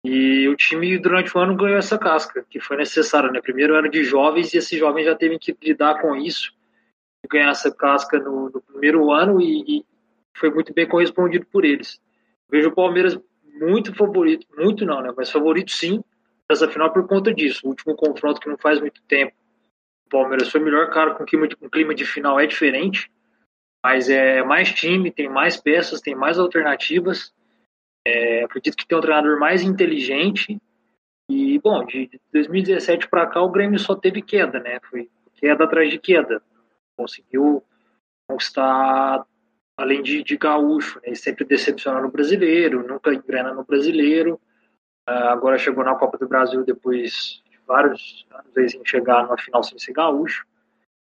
E 0.03 0.47
o 0.49 0.55
time, 0.57 0.97
durante 0.97 1.35
o 1.35 1.39
ano, 1.39 1.55
ganhou 1.55 1.77
essa 1.77 1.97
casca, 1.97 2.45
que 2.49 2.59
foi 2.59 2.75
necessária. 2.75 3.31
Né? 3.31 3.39
Primeiro 3.39 3.75
ano 3.75 3.89
de 3.89 4.03
jovens, 4.03 4.53
e 4.53 4.57
esses 4.57 4.77
jovens 4.77 5.05
já 5.05 5.15
teve 5.15 5.39
que 5.39 5.55
lidar 5.63 6.01
com 6.01 6.17
isso, 6.17 6.53
ganhar 7.31 7.51
essa 7.51 7.73
casca 7.73 8.19
no, 8.19 8.49
no 8.49 8.61
primeiro 8.61 9.09
ano, 9.09 9.41
e, 9.41 9.79
e, 9.79 9.85
foi 10.35 10.49
muito 10.51 10.73
bem 10.73 10.85
correspondido 10.87 11.45
por 11.45 11.63
eles. 11.63 11.99
Vejo 12.49 12.69
o 12.69 12.75
Palmeiras 12.75 13.17
muito 13.59 13.95
favorito, 13.95 14.45
muito 14.57 14.85
não, 14.85 15.01
né? 15.01 15.13
mas 15.15 15.31
favorito 15.31 15.71
sim, 15.71 16.03
essa 16.49 16.67
final 16.67 16.91
por 16.91 17.07
conta 17.07 17.33
disso. 17.33 17.61
O 17.65 17.69
último 17.69 17.95
confronto 17.95 18.39
que 18.39 18.49
não 18.49 18.57
faz 18.57 18.79
muito 18.79 19.01
tempo, 19.07 19.33
o 20.05 20.09
Palmeiras 20.09 20.49
foi 20.49 20.59
melhor, 20.59 20.89
cara, 20.89 21.15
com 21.15 21.25
clima 21.25 21.47
com 21.59 21.69
clima 21.69 21.95
de 21.95 22.05
final 22.05 22.39
é 22.39 22.45
diferente, 22.45 23.09
mas 23.87 24.09
é 24.09 24.43
mais 24.43 24.73
time, 24.73 25.11
tem 25.11 25.29
mais 25.29 25.55
peças, 25.55 26.01
tem 26.01 26.13
mais 26.13 26.37
alternativas 26.37 27.33
é, 28.07 28.43
acredito 28.45 28.77
que 28.77 28.87
tem 28.87 28.97
um 28.97 29.01
treinador 29.01 29.37
mais 29.37 29.61
inteligente. 29.61 30.57
E, 31.29 31.59
bom, 31.59 31.85
de 31.85 32.09
2017 32.31 33.09
para 33.09 33.27
cá 33.27 33.41
o 33.41 33.51
Grêmio 33.51 33.77
só 33.77 33.93
teve 33.93 34.21
queda, 34.21 34.61
né? 34.61 34.79
Foi 34.89 35.09
queda 35.35 35.65
atrás 35.65 35.89
de 35.89 35.99
queda. 35.99 36.41
Conseguiu 36.95 37.61
conquistar, 38.29 39.25
além 39.77 40.01
de, 40.01 40.23
de 40.23 40.37
gaúcho, 40.37 41.01
né? 41.05 41.13
sempre 41.15 41.43
decepcionar 41.43 42.01
no 42.01 42.09
brasileiro, 42.09 42.87
nunca 42.87 43.13
engrena 43.13 43.53
no 43.53 43.65
brasileiro. 43.65 44.39
Uh, 45.09 45.27
agora 45.27 45.57
chegou 45.57 45.83
na 45.83 45.95
Copa 45.95 46.17
do 46.17 46.29
Brasil 46.29 46.63
depois 46.63 47.41
de 47.49 47.57
vários 47.67 48.25
anos 48.31 48.73
em 48.73 48.85
chegar 48.85 49.23
numa 49.23 49.37
final 49.37 49.63
sem 49.63 49.77
ser 49.77 49.91
gaúcho. 49.91 50.45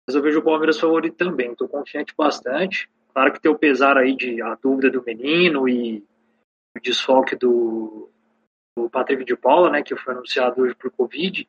Mas 0.06 0.14
eu 0.14 0.22
vejo 0.22 0.38
o 0.38 0.42
Palmeiras 0.42 0.78
favorito 0.78 1.16
também, 1.16 1.52
estou 1.52 1.68
confiante 1.68 2.14
bastante. 2.16 2.88
Claro 3.12 3.32
que 3.32 3.40
tem 3.40 3.50
o 3.50 3.58
pesar 3.58 3.96
aí 3.96 4.16
de 4.16 4.42
a 4.42 4.54
dúvida 4.56 4.90
do 4.90 5.02
menino 5.02 5.68
e 5.68 6.04
o 6.76 6.80
desfoque 6.80 7.36
do, 7.36 8.10
do 8.76 8.90
Patrick 8.90 9.24
de 9.24 9.36
Paula, 9.36 9.70
né, 9.70 9.82
que 9.82 9.96
foi 9.96 10.14
anunciado 10.14 10.62
hoje 10.62 10.74
por 10.74 10.90
Covid. 10.90 11.48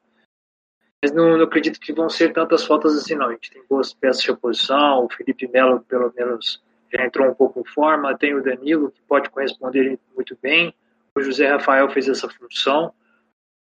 Mas 1.04 1.12
não, 1.12 1.38
não, 1.38 1.46
acredito 1.46 1.80
que 1.80 1.94
vão 1.94 2.10
ser 2.10 2.34
tantas 2.34 2.66
faltas 2.66 2.96
assim, 2.98 3.16
não. 3.16 3.28
A 3.28 3.32
gente 3.32 3.52
tem 3.52 3.64
boas 3.70 3.94
peças 3.94 4.24
de 4.24 4.32
oposição, 4.32 5.06
o 5.06 5.10
Felipe 5.10 5.48
Melo, 5.48 5.82
pelo 5.82 6.12
menos, 6.16 6.64
já 6.92 7.06
entrou 7.06 7.30
um 7.30 7.34
pouco 7.34 7.60
em 7.60 7.66
forma, 7.66 8.18
tem 8.18 8.34
o 8.34 8.44
Danilo, 8.44 8.92
que 8.92 9.02
pode 9.02 9.30
corresponder 9.30 10.00
muito 10.16 10.38
bem, 10.42 10.74
o 11.16 11.22
José 11.22 11.48
Rafael 11.48 11.90
fez 11.90 12.08
essa 12.08 12.30
função. 12.30 12.94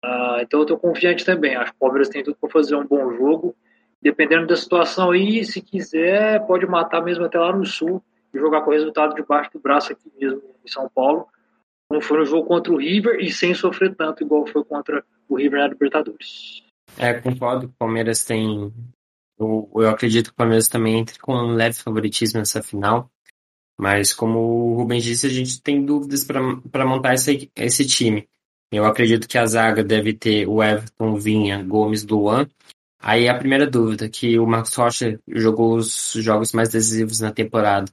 Uh, 0.05 0.40
então 0.40 0.61
eu 0.61 0.62
estou 0.62 0.79
confiante 0.79 1.24
também. 1.24 1.57
Acho 1.57 1.72
que 1.72 1.77
o 1.77 1.81
Palmeiras 1.81 2.09
tem 2.09 2.22
tudo 2.22 2.37
para 2.37 2.51
fazer 2.51 2.77
um 2.77 2.87
bom 2.87 3.12
jogo. 3.14 3.57
Dependendo 4.00 4.46
da 4.46 4.56
situação 4.56 5.11
aí, 5.11 5.44
se 5.44 5.61
quiser, 5.61 6.46
pode 6.46 6.66
matar 6.66 7.02
mesmo 7.02 7.24
até 7.24 7.38
lá 7.38 7.54
no 7.54 7.66
Sul 7.66 8.02
e 8.32 8.38
jogar 8.38 8.62
com 8.62 8.70
o 8.70 8.74
resultado 8.74 9.14
debaixo 9.14 9.50
do 9.52 9.61
braço 9.61 9.92
aqui 9.92 10.11
mesmo 10.18 10.42
em 10.64 10.68
São 10.68 10.88
Paulo 10.88 11.26
como 11.88 12.02
foi 12.02 12.18
no 12.18 12.24
jogo 12.26 12.46
contra 12.46 12.72
o 12.72 12.76
River 12.76 13.18
e 13.20 13.32
sem 13.32 13.54
sofrer 13.54 13.94
tanto 13.96 14.22
igual 14.22 14.46
foi 14.46 14.62
contra 14.62 15.02
o 15.28 15.37
River 15.37 15.61
na 15.61 15.68
Libertadores. 15.68 16.62
É, 16.96 17.14
concordo 17.14 17.68
que 17.68 17.74
o 17.74 17.78
Palmeiras 17.78 18.24
tem. 18.24 18.72
Eu, 19.38 19.70
eu 19.74 19.88
acredito 19.88 20.26
que 20.26 20.32
o 20.32 20.37
Palmeiras 20.37 20.68
também 20.68 20.98
entre 20.98 21.18
com 21.18 21.34
um 21.34 21.54
leve 21.54 21.76
favoritismo 21.76 22.38
nessa 22.38 22.62
final. 22.62 23.11
Mas 23.80 24.12
como 24.12 24.38
o 24.40 24.74
Rubens 24.74 25.04
disse, 25.04 25.26
a 25.26 25.30
gente 25.30 25.62
tem 25.62 25.84
dúvidas 25.84 26.24
para 26.24 26.84
montar 26.84 27.14
esse, 27.14 27.50
esse 27.56 27.87
time. 27.87 28.28
Eu 28.72 28.84
acredito 28.84 29.28
que 29.28 29.38
a 29.38 29.46
zaga 29.46 29.84
deve 29.84 30.12
ter 30.12 30.46
o 30.46 30.62
Everton, 30.62 31.14
Vinha, 31.14 31.62
Gomes, 31.62 32.04
Luan. 32.04 32.48
Aí 33.00 33.28
a 33.28 33.38
primeira 33.38 33.66
dúvida, 33.66 34.08
que 34.08 34.38
o 34.38 34.46
Marcos 34.46 34.74
Rocha 34.74 35.20
jogou 35.28 35.76
os 35.76 36.12
jogos 36.14 36.52
mais 36.52 36.70
decisivos 36.70 37.20
na 37.20 37.32
temporada. 37.32 37.90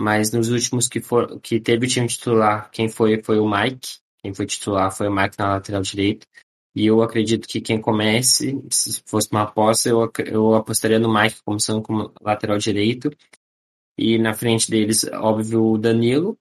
Mas 0.00 0.32
nos 0.32 0.50
últimos 0.50 0.88
que, 0.88 1.00
for, 1.00 1.40
que 1.40 1.60
teve 1.60 1.86
o 1.86 1.88
time 1.88 2.06
titular, 2.06 2.70
quem 2.70 2.88
foi 2.88 3.22
foi 3.22 3.38
o 3.38 3.48
Mike. 3.48 3.98
Quem 4.22 4.32
foi 4.32 4.46
titular 4.46 4.90
foi 4.94 5.08
o 5.08 5.14
Mike 5.14 5.38
na 5.38 5.48
lateral 5.48 5.82
direita. 5.82 6.26
E 6.74 6.86
eu 6.86 7.02
acredito 7.02 7.46
que 7.46 7.60
quem 7.60 7.80
comece, 7.80 8.60
se 8.70 9.02
fosse 9.06 9.28
uma 9.30 9.42
aposta, 9.42 9.88
eu, 9.88 10.10
eu 10.26 10.54
apostaria 10.54 10.98
no 10.98 11.12
Mike 11.12 11.42
começando 11.44 11.82
como 11.82 12.12
lateral 12.20 12.58
direito. 12.58 13.10
E 13.96 14.18
na 14.18 14.34
frente 14.34 14.70
deles, 14.70 15.04
óbvio, 15.12 15.64
o 15.64 15.78
Danilo. 15.78 16.36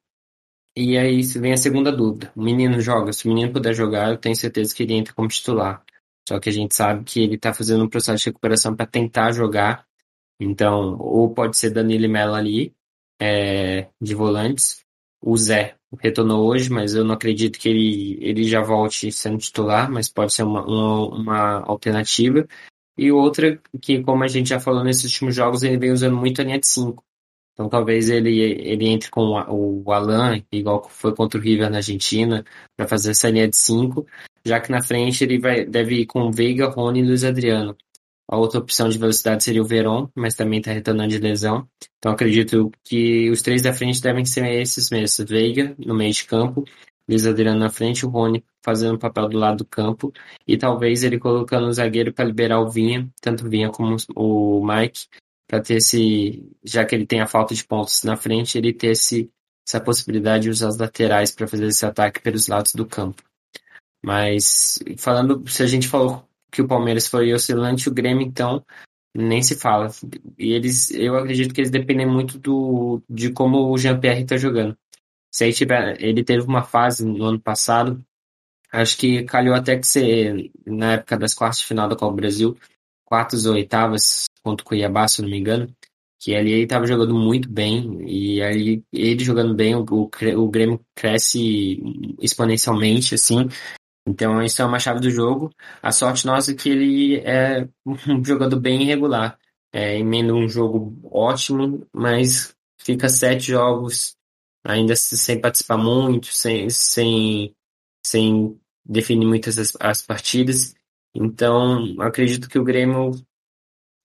E 0.75 0.97
aí 0.97 1.21
vem 1.21 1.53
a 1.53 1.57
segunda 1.57 1.91
dúvida. 1.91 2.31
O 2.35 2.41
menino 2.41 2.81
joga. 2.81 3.13
Se 3.13 3.25
o 3.25 3.29
menino 3.29 3.53
puder 3.53 3.73
jogar, 3.75 4.09
eu 4.09 4.17
tenho 4.17 4.35
certeza 4.35 4.73
que 4.73 4.83
ele 4.83 4.93
entra 4.93 5.13
como 5.13 5.27
titular. 5.27 5.83
Só 6.27 6.39
que 6.39 6.49
a 6.49 6.53
gente 6.53 6.75
sabe 6.75 7.03
que 7.03 7.21
ele 7.21 7.35
está 7.35 7.53
fazendo 7.53 7.83
um 7.83 7.89
processo 7.89 8.23
de 8.23 8.29
recuperação 8.29 8.75
para 8.75 8.85
tentar 8.85 9.31
jogar. 9.31 9.85
Então, 10.39 10.97
ou 10.99 11.33
pode 11.33 11.57
ser 11.57 11.69
Danilo 11.69 12.05
e 12.05 12.07
Mello 12.07 12.33
ali, 12.33 12.73
é, 13.21 13.89
de 14.01 14.15
volantes. 14.15 14.83
O 15.21 15.37
Zé 15.37 15.75
retornou 15.99 16.45
hoje, 16.45 16.69
mas 16.69 16.95
eu 16.95 17.03
não 17.03 17.15
acredito 17.15 17.57
que 17.59 17.69
ele, 17.69 18.17
ele 18.21 18.43
já 18.43 18.61
volte 18.61 19.11
sendo 19.11 19.37
titular, 19.37 19.89
mas 19.89 20.09
pode 20.09 20.33
ser 20.33 20.43
uma, 20.43 20.65
uma, 20.65 21.07
uma 21.07 21.59
alternativa. 21.61 22.45
E 22.97 23.11
outra 23.11 23.59
que, 23.81 24.03
como 24.03 24.23
a 24.23 24.27
gente 24.27 24.49
já 24.49 24.59
falou 24.59 24.83
nesses 24.83 25.05
últimos 25.05 25.35
jogos, 25.35 25.63
ele 25.63 25.77
vem 25.77 25.91
usando 25.91 26.17
muito 26.17 26.41
a 26.41 26.43
linha 26.43 26.59
de 26.59 26.67
5. 26.67 27.03
Então 27.53 27.69
talvez 27.69 28.09
ele, 28.09 28.39
ele 28.39 28.87
entre 28.87 29.09
com 29.09 29.21
o, 29.47 29.91
Alan, 29.91 30.41
igual 30.51 30.83
foi 30.89 31.15
contra 31.15 31.39
o 31.39 31.43
River 31.43 31.69
na 31.69 31.77
Argentina, 31.77 32.43
para 32.75 32.87
fazer 32.87 33.11
essa 33.11 33.29
linha 33.29 33.47
de 33.47 33.55
5, 33.55 34.05
já 34.45 34.59
que 34.59 34.71
na 34.71 34.81
frente 34.81 35.23
ele 35.23 35.39
vai, 35.39 35.65
deve 35.65 36.01
ir 36.01 36.05
com 36.05 36.31
Veiga, 36.31 36.67
Rony 36.67 36.99
e 36.99 37.03
Luiz 37.03 37.23
Adriano. 37.23 37.75
A 38.27 38.37
outra 38.37 38.59
opção 38.59 38.89
de 38.89 38.97
velocidade 38.97 39.43
seria 39.43 39.61
o 39.61 39.65
Veron, 39.65 40.09
mas 40.15 40.35
também 40.35 40.59
está 40.59 40.71
retornando 40.71 41.09
de 41.09 41.19
lesão. 41.19 41.67
Então 41.97 42.11
acredito 42.11 42.71
que 42.83 43.29
os 43.29 43.41
três 43.41 43.61
da 43.61 43.73
frente 43.73 44.01
devem 44.01 44.25
ser 44.25 44.45
esses 44.61 44.89
mesmos. 44.89 45.29
Veiga 45.29 45.75
no 45.77 45.93
meio 45.93 46.13
de 46.13 46.25
campo, 46.25 46.63
Luiz 47.07 47.27
Adriano 47.27 47.59
na 47.59 47.69
frente, 47.69 48.05
o 48.05 48.09
Rony 48.09 48.43
fazendo 48.63 48.95
o 48.95 48.99
papel 48.99 49.27
do 49.27 49.37
lado 49.37 49.57
do 49.57 49.65
campo 49.65 50.11
e 50.47 50.57
talvez 50.57 51.03
ele 51.03 51.19
colocando 51.19 51.67
o 51.67 51.73
zagueiro 51.73 52.13
para 52.13 52.25
liberar 52.25 52.59
o 52.61 52.69
Vinha, 52.69 53.09
tanto 53.21 53.45
o 53.45 53.49
Vinha 53.49 53.69
como 53.69 53.97
o 54.15 54.65
Mike, 54.65 55.07
para 55.47 55.61
ter 55.61 55.75
esse, 55.75 56.49
já 56.63 56.85
que 56.85 56.95
ele 56.95 57.05
tem 57.05 57.19
a 57.19 57.27
falta 57.27 57.53
de 57.53 57.63
pontos 57.65 58.03
na 58.03 58.15
frente, 58.15 58.57
ele 58.57 58.73
ter 58.73 58.91
esse, 58.91 59.29
essa 59.67 59.81
possibilidade 59.81 60.43
de 60.43 60.49
usar 60.49 60.69
as 60.69 60.77
laterais 60.77 61.31
para 61.31 61.47
fazer 61.47 61.67
esse 61.67 61.85
ataque 61.85 62.21
pelos 62.21 62.47
lados 62.47 62.73
do 62.73 62.85
campo. 62.85 63.21
Mas 64.03 64.79
falando, 64.97 65.47
se 65.49 65.63
a 65.63 65.67
gente 65.67 65.87
falou 65.87 66.27
que 66.51 66.61
o 66.61 66.67
Palmeiras 66.67 67.07
foi 67.07 67.33
oscilante, 67.33 67.87
o 67.87 67.93
Grêmio, 67.93 68.25
então, 68.25 68.63
nem 69.15 69.41
se 69.41 69.55
fala. 69.55 69.89
E 70.37 70.51
eles, 70.51 70.91
eu 70.91 71.15
acredito 71.17 71.53
que 71.53 71.61
eles 71.61 71.71
dependem 71.71 72.05
muito 72.05 72.37
do, 72.37 73.01
de 73.09 73.31
como 73.31 73.71
o 73.71 73.77
Jean-Pierre 73.77 74.23
está 74.23 74.37
jogando. 74.37 74.77
Se 75.31 75.45
aí 75.45 75.53
tiver, 75.53 76.01
ele 76.03 76.23
teve 76.23 76.45
uma 76.45 76.63
fase 76.63 77.05
no 77.05 77.23
ano 77.25 77.39
passado, 77.39 78.03
acho 78.71 78.97
que 78.97 79.23
calhou 79.23 79.55
até 79.55 79.77
que 79.77 79.87
ser, 79.87 80.51
na 80.65 80.93
época 80.93 81.17
das 81.17 81.33
quartas 81.33 81.59
de 81.59 81.65
final 81.65 81.87
da 81.87 81.95
Copa 81.95 82.11
do 82.11 82.17
Brasil, 82.17 82.57
quartas 83.05 83.45
ou 83.45 83.53
oitavas 83.53 84.25
contra 84.43 84.63
o 84.63 84.67
Cuiabá, 84.67 85.07
se 85.07 85.21
não 85.21 85.29
me 85.29 85.39
engano, 85.39 85.73
que 86.19 86.35
ali 86.35 86.51
ele 86.51 86.63
estava 86.63 86.85
jogando 86.85 87.15
muito 87.15 87.49
bem, 87.49 87.99
e 88.07 88.41
aí 88.41 88.83
ele 88.91 89.23
jogando 89.23 89.55
bem, 89.55 89.75
o, 89.75 89.83
o 89.83 90.49
Grêmio 90.49 90.79
cresce 90.95 91.81
exponencialmente, 92.19 93.15
assim, 93.15 93.47
então, 94.05 94.41
isso 94.41 94.61
é 94.61 94.65
uma 94.65 94.79
chave 94.79 94.99
do 94.99 95.09
jogo. 95.09 95.49
A 95.81 95.91
sorte 95.91 96.25
nossa 96.25 96.51
é 96.51 96.55
que 96.55 96.69
ele 96.69 97.17
é 97.19 97.67
um 97.85 97.95
jogador 98.23 98.59
bem 98.59 98.83
irregular. 98.83 99.37
É, 99.71 99.97
emenda 99.97 100.33
um 100.33 100.47
jogo 100.47 100.99
ótimo, 101.11 101.87
mas 101.93 102.55
fica 102.77 103.09
sete 103.09 103.47
jogos 103.51 104.15
ainda 104.63 104.95
sem 104.95 105.39
participar 105.41 105.77
muito, 105.77 106.27
sem, 106.27 106.69
sem, 106.69 107.55
sem 108.05 108.59
definir 108.85 109.25
muitas 109.25 109.57
as, 109.57 109.73
as 109.79 110.01
partidas. 110.01 110.75
Então, 111.15 111.95
acredito 111.99 112.49
que 112.49 112.59
o 112.59 112.63
Grêmio 112.63 113.11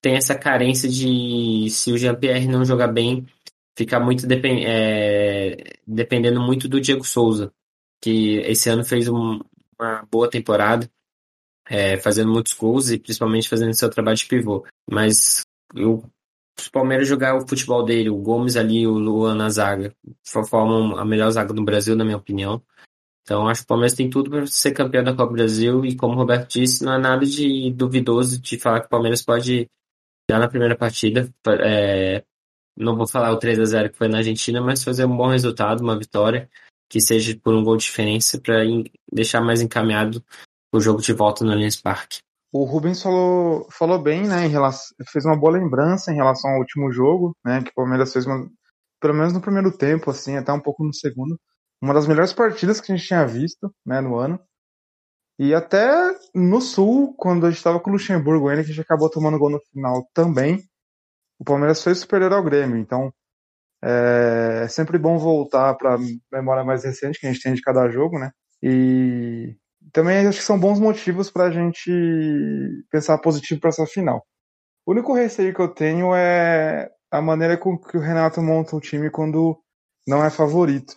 tem 0.01 0.15
essa 0.15 0.35
carência 0.35 0.89
de 0.89 1.69
se 1.69 1.91
o 1.91 1.97
Jean-Pierre 1.97 2.47
não 2.47 2.65
jogar 2.65 2.87
bem, 2.87 3.27
ficar 3.77 3.99
muito 3.99 4.25
depend, 4.25 4.63
é, 4.65 5.57
dependendo 5.85 6.41
muito 6.41 6.67
do 6.67 6.81
Diego 6.81 7.03
Souza, 7.03 7.53
que 8.01 8.37
esse 8.39 8.69
ano 8.69 8.83
fez 8.83 9.07
um, 9.07 9.39
uma 9.79 10.05
boa 10.11 10.29
temporada, 10.29 10.89
é, 11.67 11.97
fazendo 11.97 12.31
muitos 12.31 12.53
gols 12.53 12.89
e 12.89 12.99
principalmente 12.99 13.47
fazendo 13.47 13.73
seu 13.73 13.89
trabalho 13.89 14.17
de 14.17 14.25
pivô. 14.25 14.65
Mas 14.89 15.45
eu, 15.75 16.03
se 16.59 16.67
o 16.67 16.71
Palmeiras 16.71 17.07
jogar 17.07 17.35
o 17.35 17.47
futebol 17.47 17.83
dele, 17.83 18.09
o 18.09 18.17
Gomes 18.17 18.57
ali, 18.57 18.85
o 18.85 18.93
Luan 18.93 19.35
na 19.35 19.49
zaga, 19.49 19.93
formam 20.25 20.97
a 20.97 21.05
melhor 21.05 21.29
zaga 21.31 21.53
do 21.53 21.63
Brasil, 21.63 21.95
na 21.95 22.03
minha 22.03 22.17
opinião. 22.17 22.61
Então 23.23 23.47
acho 23.47 23.61
que 23.61 23.65
o 23.65 23.67
Palmeiras 23.67 23.93
tem 23.93 24.09
tudo 24.09 24.29
para 24.29 24.47
ser 24.47 24.71
campeão 24.71 25.03
da 25.03 25.15
Copa 25.15 25.31
Brasil 25.31 25.85
e 25.85 25.95
como 25.95 26.13
o 26.13 26.17
Roberto 26.17 26.49
disse, 26.51 26.83
não 26.83 26.93
é 26.93 26.97
nada 26.97 27.25
de 27.25 27.71
duvidoso 27.71 28.41
de 28.41 28.57
falar 28.57 28.79
que 28.81 28.87
o 28.87 28.89
Palmeiras 28.89 29.21
pode 29.21 29.67
já 30.29 30.39
na 30.39 30.47
primeira 30.47 30.75
partida, 30.75 31.31
é, 31.63 32.23
não 32.75 32.95
vou 32.95 33.07
falar 33.07 33.31
o 33.31 33.37
3 33.37 33.59
a 33.59 33.65
0 33.65 33.89
que 33.91 33.97
foi 33.97 34.07
na 34.07 34.19
Argentina, 34.19 34.61
mas 34.61 34.83
fazer 34.83 35.05
um 35.05 35.15
bom 35.15 35.27
resultado, 35.27 35.81
uma 35.81 35.97
vitória 35.97 36.49
que 36.89 36.99
seja 36.99 37.37
por 37.41 37.53
um 37.53 37.63
gol 37.63 37.77
de 37.77 37.83
diferença 37.83 38.39
para 38.41 38.63
deixar 39.11 39.41
mais 39.41 39.61
encaminhado 39.61 40.23
o 40.73 40.79
jogo 40.79 41.01
de 41.01 41.13
volta 41.13 41.45
no 41.45 41.51
Allianz 41.51 41.79
Parque. 41.79 42.19
O 42.51 42.63
Rubens 42.63 43.01
falou, 43.01 43.67
falou 43.71 44.01
bem, 44.01 44.27
né, 44.27 44.45
em 44.45 44.49
relação, 44.49 44.95
fez 45.11 45.23
uma 45.23 45.37
boa 45.37 45.53
lembrança 45.53 46.11
em 46.11 46.15
relação 46.15 46.49
ao 46.49 46.59
último 46.59 46.91
jogo, 46.91 47.35
né, 47.45 47.61
que 47.61 47.69
o 47.69 47.75
Palmeiras 47.75 48.11
fez 48.11 48.25
uma, 48.25 48.49
pelo 48.99 49.13
menos 49.13 49.33
no 49.33 49.41
primeiro 49.41 49.71
tempo, 49.71 50.09
assim, 50.09 50.35
até 50.35 50.51
um 50.51 50.59
pouco 50.59 50.83
no 50.83 50.93
segundo, 50.93 51.39
uma 51.79 51.93
das 51.93 52.07
melhores 52.07 52.33
partidas 52.33 52.81
que 52.81 52.91
a 52.91 52.95
gente 52.95 53.07
tinha 53.07 53.25
visto, 53.25 53.71
né, 53.85 54.01
no 54.01 54.17
ano. 54.17 54.39
E 55.37 55.53
até 55.53 55.89
no 56.35 56.59
Sul, 56.59 57.13
quando 57.17 57.45
a 57.45 57.49
gente 57.49 57.59
estava 57.59 57.79
com 57.79 57.91
o 57.91 57.93
Luxemburgo 57.93 58.49
ainda, 58.49 58.63
que 58.63 58.71
a 58.71 58.73
gente 58.73 58.83
acabou 58.83 59.09
tomando 59.09 59.39
gol 59.39 59.51
no 59.51 59.61
final 59.71 60.09
também, 60.13 60.67
o 61.39 61.45
Palmeiras 61.45 61.81
foi 61.81 61.95
superior 61.95 62.33
ao 62.33 62.43
Grêmio. 62.43 62.77
Então, 62.77 63.13
é 63.81 64.67
sempre 64.67 64.97
bom 64.97 65.17
voltar 65.17 65.75
para 65.75 65.95
a 65.95 65.99
memória 66.31 66.63
mais 66.63 66.83
recente 66.83 67.19
que 67.19 67.27
a 67.27 67.31
gente 67.31 67.41
tem 67.41 67.53
de 67.53 67.61
cada 67.61 67.89
jogo, 67.89 68.19
né? 68.19 68.31
E 68.61 69.55
também 69.91 70.27
acho 70.27 70.39
que 70.39 70.45
são 70.45 70.59
bons 70.59 70.79
motivos 70.79 71.31
para 71.31 71.45
a 71.45 71.51
gente 71.51 71.91
pensar 72.91 73.17
positivo 73.19 73.59
para 73.59 73.69
essa 73.69 73.85
final. 73.85 74.23
O 74.85 74.91
único 74.91 75.13
receio 75.13 75.53
que 75.53 75.61
eu 75.61 75.67
tenho 75.69 76.13
é 76.15 76.89
a 77.11 77.21
maneira 77.21 77.57
com 77.57 77.77
que 77.77 77.97
o 77.97 78.01
Renato 78.01 78.41
monta 78.41 78.75
o 78.75 78.81
time 78.81 79.09
quando 79.09 79.57
não 80.07 80.23
é 80.23 80.29
favorito. 80.29 80.95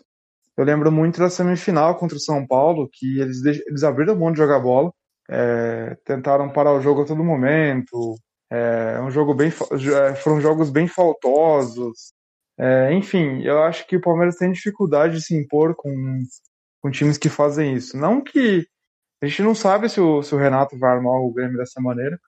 Eu 0.57 0.65
lembro 0.65 0.93
muito 0.93 1.19
da 1.19 1.31
semifinal 1.31 1.97
contra 1.97 2.17
o 2.17 2.21
São 2.21 2.47
Paulo, 2.47 2.89
que 2.93 3.21
eles, 3.21 3.45
eles 3.45 3.83
abriram 3.83 4.17
mão 4.17 4.33
de 4.33 4.39
jogar 4.39 4.61
bola, 4.61 4.93
é, 5.31 5.97
tentaram 6.05 6.53
parar 6.53 6.73
o 6.73 6.81
jogo 6.81 7.03
a 7.03 7.07
todo 7.07 7.25
momento. 7.25 8.17
É 8.51 9.01
um 9.01 9.11
jogo 9.11 9.35
bem, 9.35 9.49
é, 9.49 10.15
foram 10.17 10.41
jogos 10.41 10.69
bem 10.71 10.87
faltosos. 10.87 12.13
É, 12.59 12.93
enfim, 12.93 13.43
eu 13.43 13.63
acho 13.63 13.87
que 13.87 13.97
o 13.97 14.01
Palmeiras 14.01 14.37
tem 14.37 14.53
dificuldade 14.53 15.17
de 15.17 15.23
se 15.25 15.35
impor 15.37 15.75
com, 15.75 16.23
com 16.81 16.91
times 16.91 17.19
que 17.19 17.29
fazem 17.29 17.75
isso. 17.75 17.97
Não 17.97 18.23
que 18.23 18.67
a 19.23 19.27
gente 19.27 19.43
não 19.43 19.55
sabe 19.55 19.89
se 19.89 20.01
o, 20.01 20.23
se 20.23 20.35
o 20.35 20.39
Renato 20.39 20.79
vai 20.79 20.93
armar 20.93 21.15
o 21.21 21.33
Grêmio 21.33 21.57
dessa 21.59 21.81
maneira, 21.81 22.19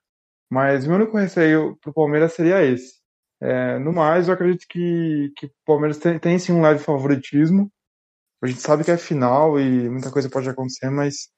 mas 0.50 0.86
meu 0.86 0.96
único 0.96 1.16
receio 1.18 1.78
o 1.86 1.92
Palmeiras 1.92 2.32
seria 2.34 2.64
esse. 2.64 2.94
É, 3.40 3.78
no 3.78 3.92
mais, 3.92 4.28
eu 4.28 4.34
acredito 4.34 4.66
que, 4.68 5.32
que 5.36 5.46
o 5.46 5.50
Palmeiras 5.66 5.98
tem, 5.98 6.18
tem 6.18 6.38
sim 6.38 6.52
um 6.52 6.62
leve 6.62 6.80
favoritismo. 6.82 7.70
A 8.42 8.46
gente 8.46 8.60
sabe 8.60 8.84
que 8.84 8.90
é 8.90 8.96
final 8.98 9.58
e 9.60 9.88
muita 9.90 10.10
coisa 10.12 10.30
pode 10.30 10.48
acontecer, 10.48 10.90
mas 10.90 11.28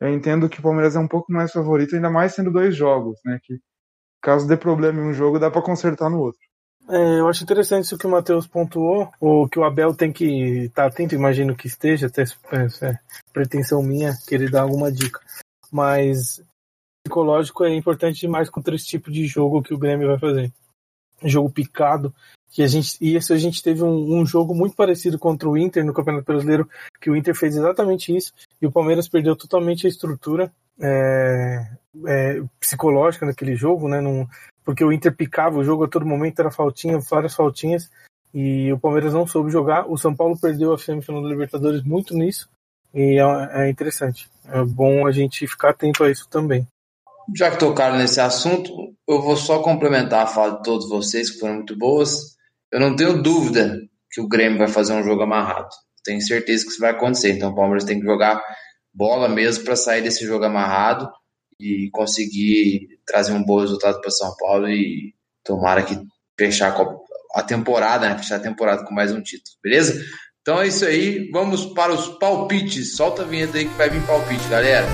eu 0.00 0.08
entendo 0.10 0.48
que 0.48 0.60
o 0.60 0.62
Palmeiras 0.62 0.96
é 0.96 1.00
um 1.00 1.08
pouco 1.08 1.32
mais 1.32 1.52
favorito, 1.52 1.94
ainda 1.96 2.10
mais 2.10 2.34
sendo 2.34 2.52
dois 2.52 2.76
jogos, 2.76 3.18
né? 3.24 3.38
Que 3.42 3.58
caso 4.22 4.48
dê 4.48 4.56
problema 4.56 5.00
em 5.00 5.06
um 5.10 5.14
jogo, 5.14 5.38
dá 5.38 5.50
para 5.50 5.62
consertar 5.62 6.10
no 6.10 6.20
outro. 6.20 6.40
É, 6.88 7.20
eu 7.20 7.28
acho 7.28 7.44
interessante 7.44 7.84
isso 7.84 7.96
que 7.96 8.06
o 8.06 8.10
Matheus 8.10 8.46
pontuou, 8.46 9.10
o 9.20 9.48
que 9.48 9.58
o 9.58 9.64
Abel 9.64 9.94
tem 9.94 10.12
que 10.12 10.64
estar 10.64 10.82
tá 10.82 10.88
atento, 10.88 11.14
imagino 11.14 11.56
que 11.56 11.66
esteja, 11.66 12.08
até 12.08 12.22
é, 12.22 12.86
é, 12.86 12.98
pretensão 13.32 13.82
minha 13.82 14.12
querer 14.26 14.50
dar 14.50 14.62
alguma 14.62 14.90
dica. 14.90 15.20
Mas 15.70 16.42
psicológico 17.04 17.64
é 17.64 17.74
importante 17.74 18.20
demais 18.20 18.48
contra 18.48 18.74
esse 18.74 18.86
tipo 18.86 19.10
de 19.10 19.26
jogo 19.26 19.62
que 19.62 19.74
o 19.74 19.78
Grêmio 19.78 20.08
vai 20.08 20.18
fazer. 20.18 20.52
Jogo 21.24 21.50
picado, 21.50 22.12
que 22.50 22.62
a 22.62 22.66
gente 22.66 22.96
e 23.00 23.16
esse 23.16 23.32
a 23.32 23.36
gente 23.36 23.62
teve 23.62 23.82
um, 23.82 24.20
um, 24.20 24.26
jogo 24.26 24.54
muito 24.54 24.74
parecido 24.74 25.18
contra 25.18 25.48
o 25.48 25.56
Inter 25.56 25.84
no 25.84 25.94
Campeonato 25.94 26.26
Brasileiro, 26.26 26.68
que 27.00 27.10
o 27.10 27.16
Inter 27.16 27.34
fez 27.34 27.56
exatamente 27.56 28.14
isso 28.14 28.32
e 28.60 28.66
o 28.66 28.72
Palmeiras 28.72 29.08
perdeu 29.08 29.36
totalmente 29.36 29.86
a 29.86 29.88
estrutura 29.88 30.52
é, 30.80 31.66
é, 32.06 32.42
psicológica 32.58 33.26
naquele 33.26 33.54
jogo, 33.54 33.88
né? 33.88 33.98
Porque 34.64 34.84
o 34.84 34.92
Inter 34.92 35.14
picava 35.14 35.58
o 35.58 35.64
jogo 35.64 35.84
a 35.84 35.88
todo 35.88 36.06
momento, 36.06 36.38
era 36.40 36.50
faltinha, 36.50 36.98
várias 36.98 37.34
faltinhas 37.34 37.90
e 38.32 38.72
o 38.72 38.78
Palmeiras 38.78 39.12
não 39.12 39.26
soube 39.26 39.50
jogar. 39.50 39.90
O 39.90 39.98
São 39.98 40.14
Paulo 40.14 40.38
perdeu 40.40 40.72
a 40.72 40.78
semifinal 40.78 41.22
da 41.22 41.28
Libertadores 41.28 41.82
muito 41.82 42.14
nisso 42.14 42.48
e 42.94 43.18
é, 43.18 43.64
é 43.64 43.70
interessante. 43.70 44.30
É 44.48 44.64
bom 44.64 45.06
a 45.06 45.12
gente 45.12 45.46
ficar 45.46 45.70
atento 45.70 46.04
a 46.04 46.10
isso 46.10 46.28
também. 46.28 46.66
Já 47.34 47.50
que 47.50 47.58
tocaram 47.58 47.98
nesse 47.98 48.20
assunto, 48.20 48.72
eu 49.08 49.20
vou 49.22 49.36
só 49.36 49.62
complementar 49.62 50.24
a 50.24 50.26
fala 50.26 50.56
de 50.56 50.62
todos 50.62 50.88
vocês, 50.88 51.30
que 51.30 51.38
foram 51.38 51.56
muito 51.56 51.76
boas 51.76 52.32
eu 52.72 52.80
não 52.80 52.96
tenho 52.96 53.22
dúvida 53.22 53.78
que 54.10 54.20
o 54.20 54.26
Grêmio 54.26 54.58
vai 54.58 54.68
fazer 54.68 54.94
um 54.94 55.04
jogo 55.04 55.22
amarrado. 55.22 55.68
Tenho 56.02 56.22
certeza 56.22 56.64
que 56.64 56.70
isso 56.70 56.80
vai 56.80 56.90
acontecer. 56.90 57.32
Então 57.32 57.50
o 57.50 57.54
Palmeiras 57.54 57.84
tem 57.84 58.00
que 58.00 58.06
jogar 58.06 58.42
bola 58.92 59.28
mesmo 59.28 59.64
para 59.64 59.76
sair 59.76 60.02
desse 60.02 60.24
jogo 60.26 60.44
amarrado 60.44 61.08
e 61.58 61.88
conseguir 61.92 62.88
trazer 63.06 63.32
um 63.32 63.44
bom 63.44 63.60
resultado 63.60 64.00
para 64.00 64.10
São 64.10 64.34
Paulo 64.36 64.68
e 64.68 65.14
tomara 65.44 65.82
que 65.82 65.98
fechar 66.38 66.76
a 67.34 67.42
temporada, 67.42 68.08
né? 68.08 68.18
Fechar 68.18 68.36
a 68.36 68.40
temporada 68.40 68.84
com 68.84 68.94
mais 68.94 69.12
um 69.12 69.22
título, 69.22 69.56
beleza? 69.62 70.02
Então 70.40 70.60
é 70.60 70.66
isso 70.66 70.84
aí, 70.84 71.30
vamos 71.30 71.66
para 71.66 71.92
os 71.92 72.08
palpites. 72.18 72.96
Solta 72.96 73.22
a 73.22 73.26
vinheta 73.26 73.58
aí 73.58 73.68
que 73.68 73.74
vai 73.74 73.88
vir 73.88 74.04
palpite, 74.04 74.48
galera. 74.48 74.86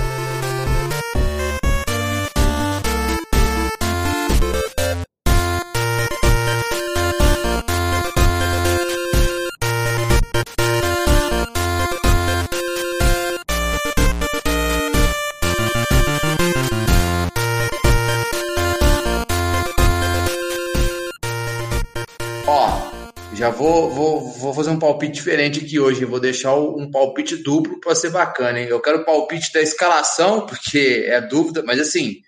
Vou, 23.59 23.89
vou, 23.89 24.31
vou 24.31 24.53
fazer 24.53 24.69
um 24.69 24.79
palpite 24.79 25.11
diferente 25.11 25.59
aqui 25.59 25.77
hoje. 25.77 26.05
Vou 26.05 26.19
deixar 26.19 26.55
um 26.55 26.89
palpite 26.89 27.35
duplo 27.35 27.77
para 27.81 27.93
ser 27.93 28.09
bacana, 28.09 28.59
hein? 28.59 28.67
Eu 28.69 28.81
quero 28.81 28.99
o 28.99 29.05
palpite 29.05 29.51
da 29.51 29.61
escalação, 29.61 30.45
porque 30.45 31.05
é 31.05 31.19
dúvida, 31.19 31.61
mas 31.65 31.77
assim, 31.77 32.21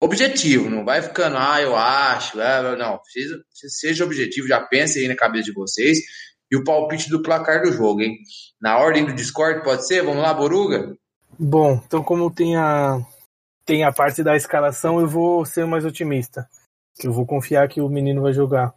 objetivo, 0.00 0.70
não 0.70 0.86
vai 0.86 1.02
ficando, 1.02 1.36
ah, 1.36 1.60
eu 1.60 1.76
acho, 1.76 2.40
é, 2.40 2.74
não. 2.76 2.98
Seja, 3.04 3.38
seja 3.52 4.04
objetivo, 4.04 4.48
já 4.48 4.60
pense 4.60 4.98
aí 4.98 5.06
na 5.06 5.14
cabeça 5.14 5.44
de 5.44 5.52
vocês. 5.52 5.98
E 6.50 6.56
o 6.56 6.64
palpite 6.64 7.10
do 7.10 7.22
placar 7.22 7.62
do 7.62 7.70
jogo, 7.70 8.00
hein? 8.00 8.16
Na 8.58 8.78
ordem 8.78 9.04
do 9.04 9.12
Discord, 9.12 9.62
pode 9.62 9.86
ser? 9.86 10.02
Vamos 10.02 10.22
lá, 10.22 10.32
Boruga? 10.32 10.96
Bom, 11.38 11.82
então 11.86 12.02
como 12.02 12.30
tem 12.30 12.56
a, 12.56 12.98
tem 13.66 13.84
a 13.84 13.92
parte 13.92 14.22
da 14.22 14.34
escalação, 14.34 14.98
eu 14.98 15.06
vou 15.06 15.44
ser 15.44 15.66
mais 15.66 15.84
otimista. 15.84 16.48
Eu 17.04 17.12
vou 17.12 17.26
confiar 17.26 17.68
que 17.68 17.82
o 17.82 17.88
menino 17.90 18.22
vai 18.22 18.32
jogar. 18.32 18.72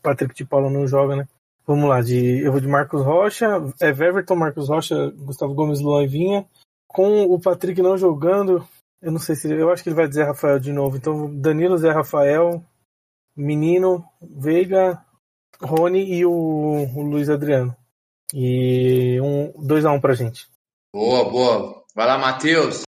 Patrick 0.00 0.32
de 0.32 0.44
Paulo 0.44 0.70
não 0.70 0.86
joga, 0.86 1.16
né? 1.16 1.28
Vamos 1.70 1.88
lá, 1.88 2.00
de, 2.00 2.40
eu 2.40 2.50
vou 2.50 2.60
de 2.60 2.66
Marcos 2.66 3.00
Rocha, 3.00 3.46
é 3.80 3.90
Everton, 3.90 4.34
Marcos 4.34 4.68
Rocha, 4.68 5.12
Gustavo 5.12 5.54
Gomes, 5.54 5.80
Luan 5.80 6.02
e 6.02 6.08
Vinha. 6.08 6.44
Com 6.88 7.22
o 7.22 7.40
Patrick 7.40 7.80
não 7.80 7.96
jogando, 7.96 8.66
eu 9.00 9.12
não 9.12 9.20
sei 9.20 9.36
se. 9.36 9.48
Eu 9.52 9.70
acho 9.70 9.80
que 9.80 9.88
ele 9.88 9.94
vai 9.94 10.08
dizer 10.08 10.24
Rafael 10.24 10.58
de 10.58 10.72
novo. 10.72 10.96
Então, 10.96 11.32
Danilo, 11.32 11.78
Zé 11.78 11.92
Rafael, 11.92 12.60
Menino, 13.36 14.04
Veiga, 14.20 15.00
Rony 15.62 16.12
e 16.12 16.26
o, 16.26 16.32
o 16.32 17.02
Luiz 17.02 17.30
Adriano. 17.30 17.76
E 18.34 19.20
um 19.20 19.52
2x1 19.64 19.94
um 19.96 20.00
pra 20.00 20.14
gente. 20.14 20.48
Boa, 20.92 21.30
boa. 21.30 21.84
Vai 21.94 22.04
lá, 22.08 22.18
Matheus. 22.18 22.82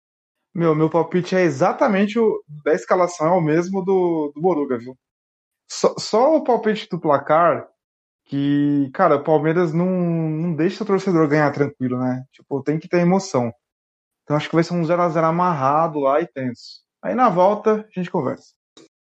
Meu, 0.55 0.73
meu 0.73 0.89
palpite 0.89 1.35
é 1.35 1.43
exatamente 1.43 2.17
o 2.17 2.43
da 2.65 2.73
escalação, 2.73 3.27
é 3.27 3.37
o 3.37 3.41
mesmo 3.41 3.85
do, 3.85 4.31
do 4.33 4.41
Boruga, 4.41 4.79
viu? 4.79 4.97
Só, 5.69 5.93
só 5.99 6.35
o 6.35 6.43
palpite 6.43 6.89
do 6.89 6.99
placar 6.99 7.69
que, 8.31 8.89
cara, 8.93 9.17
o 9.17 9.23
Palmeiras 9.25 9.73
não, 9.73 9.85
não 9.85 10.55
deixa 10.55 10.85
o 10.85 10.87
torcedor 10.87 11.27
ganhar 11.27 11.51
tranquilo, 11.51 11.99
né? 11.99 12.23
Tipo, 12.31 12.63
tem 12.63 12.79
que 12.79 12.87
ter 12.87 13.01
emoção. 13.01 13.53
Então 14.23 14.37
acho 14.37 14.47
que 14.47 14.55
vai 14.55 14.63
ser 14.63 14.73
um 14.73 14.83
0x0 14.83 15.21
amarrado 15.21 15.99
lá 15.99 16.21
e 16.21 16.25
tenso. 16.25 16.79
Aí 17.03 17.13
na 17.13 17.27
volta 17.27 17.85
a 17.85 17.99
gente 17.99 18.09
conversa. 18.09 18.53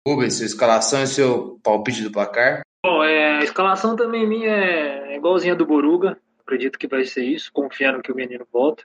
Rubens, 0.05 0.35
sua 0.35 0.47
escalação 0.47 1.01
e 1.05 1.07
seu 1.07 1.61
palpite 1.63 2.03
do 2.03 2.11
placar? 2.11 2.63
Bom, 2.85 3.05
é, 3.05 3.39
a 3.39 3.45
escalação 3.45 3.95
também 3.95 4.27
minha 4.27 4.51
é 4.51 5.17
igualzinha 5.17 5.55
do 5.55 5.65
Boruga. 5.65 6.19
Acredito 6.41 6.77
que 6.77 6.89
vai 6.89 7.05
ser 7.05 7.23
isso, 7.23 7.53
confiando 7.53 8.03
que 8.03 8.11
o 8.11 8.17
menino 8.17 8.45
volta. 8.53 8.83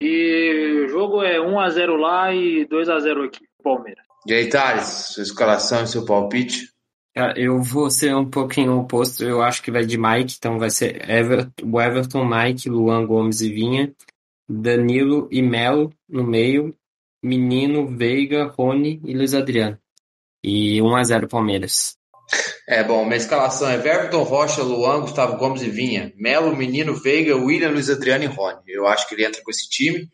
E 0.00 0.84
o 0.84 0.88
jogo 0.88 1.20
é 1.20 1.38
1x0 1.38 1.96
lá 1.96 2.32
e 2.32 2.64
2x0 2.66 3.26
aqui, 3.26 3.44
Palmeiras. 3.60 4.04
E 4.24 4.34
aí, 4.34 4.48
Thales, 4.48 4.86
sua 4.86 5.24
escalação 5.24 5.82
e 5.82 5.88
seu 5.88 6.04
palpite? 6.04 6.69
Eu 7.14 7.60
vou 7.60 7.90
ser 7.90 8.14
um 8.14 8.28
pouquinho 8.28 8.78
oposto. 8.78 9.24
Eu 9.24 9.42
acho 9.42 9.62
que 9.62 9.70
vai 9.70 9.84
de 9.84 9.98
Mike, 9.98 10.36
então 10.38 10.58
vai 10.58 10.70
ser 10.70 11.08
Ever, 11.10 11.50
o 11.62 11.80
Everton, 11.80 12.24
Mike, 12.24 12.68
Luan 12.68 13.04
Gomes 13.04 13.40
e 13.40 13.50
Vinha, 13.50 13.92
Danilo 14.48 15.28
e 15.30 15.42
Melo 15.42 15.92
no 16.08 16.24
meio, 16.24 16.74
Menino, 17.22 17.86
Veiga, 17.86 18.46
Rony 18.46 19.00
e 19.04 19.14
Luiz 19.14 19.34
Adriano. 19.34 19.78
E 20.42 20.80
1 20.80 20.96
a 20.96 21.04
0 21.04 21.28
Palmeiras. 21.28 21.98
É 22.66 22.84
bom, 22.84 23.04
minha 23.04 23.16
escalação 23.16 23.68
é 23.68 23.74
Everton, 23.74 24.22
Rocha, 24.22 24.62
Luan, 24.62 25.00
Gustavo 25.00 25.36
Gomes 25.36 25.62
e 25.62 25.68
Vinha, 25.68 26.12
Melo, 26.16 26.56
Menino, 26.56 26.94
Veiga, 26.94 27.36
William, 27.36 27.70
Luiz 27.70 27.90
Adriano 27.90 28.24
e 28.24 28.28
Rony. 28.28 28.60
Eu 28.68 28.86
acho 28.86 29.08
que 29.08 29.14
ele 29.14 29.26
entra 29.26 29.42
com 29.42 29.50
esse 29.50 29.68
time. 29.68 30.08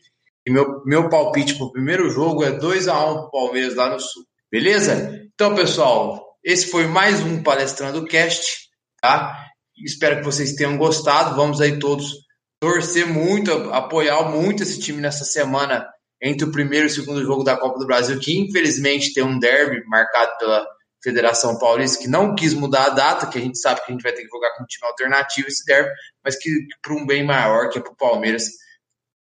E 0.46 0.50
meu, 0.50 0.82
meu 0.84 1.08
palpite 1.10 1.54
para 1.56 1.66
o 1.66 1.72
primeiro 1.72 2.08
jogo 2.08 2.42
é 2.42 2.52
2 2.52 2.88
a 2.88 3.26
1 3.26 3.30
Palmeiras 3.30 3.74
lá 3.74 3.90
no 3.90 4.00
Sul. 4.00 4.24
Beleza? 4.50 5.28
Então, 5.34 5.54
pessoal, 5.54 6.25
esse 6.46 6.70
foi 6.70 6.86
mais 6.86 7.20
um 7.22 7.42
Palestrando 7.42 8.06
Cast, 8.06 8.68
tá? 9.02 9.36
Espero 9.84 10.18
que 10.18 10.24
vocês 10.24 10.54
tenham 10.54 10.78
gostado. 10.78 11.34
Vamos 11.34 11.60
aí 11.60 11.76
todos 11.76 12.12
torcer 12.60 13.04
muito, 13.04 13.50
apoiar 13.72 14.30
muito 14.30 14.62
esse 14.62 14.78
time 14.78 15.00
nessa 15.00 15.24
semana 15.24 15.84
entre 16.22 16.46
o 16.46 16.52
primeiro 16.52 16.86
e 16.86 16.86
o 16.86 16.94
segundo 16.94 17.24
jogo 17.24 17.42
da 17.42 17.56
Copa 17.56 17.80
do 17.80 17.86
Brasil, 17.86 18.16
que 18.20 18.38
infelizmente 18.38 19.12
tem 19.12 19.24
um 19.24 19.40
derby 19.40 19.84
marcado 19.88 20.38
pela 20.38 20.64
Federação 21.02 21.58
Paulista, 21.58 22.04
que 22.04 22.08
não 22.08 22.36
quis 22.36 22.54
mudar 22.54 22.84
a 22.84 22.90
data, 22.90 23.26
que 23.26 23.38
a 23.38 23.40
gente 23.40 23.58
sabe 23.58 23.84
que 23.84 23.90
a 23.90 23.92
gente 23.92 24.02
vai 24.02 24.12
ter 24.12 24.22
que 24.22 24.30
jogar 24.30 24.56
com 24.56 24.62
um 24.62 24.66
time 24.66 24.86
alternativo 24.86 25.48
esse 25.48 25.64
derby, 25.66 25.90
mas 26.24 26.36
que, 26.36 26.48
que 26.48 26.76
para 26.80 26.94
um 26.94 27.04
bem 27.04 27.24
maior, 27.24 27.70
que 27.70 27.78
é 27.78 27.82
para 27.82 27.92
o 27.92 27.96
Palmeiras, 27.96 28.44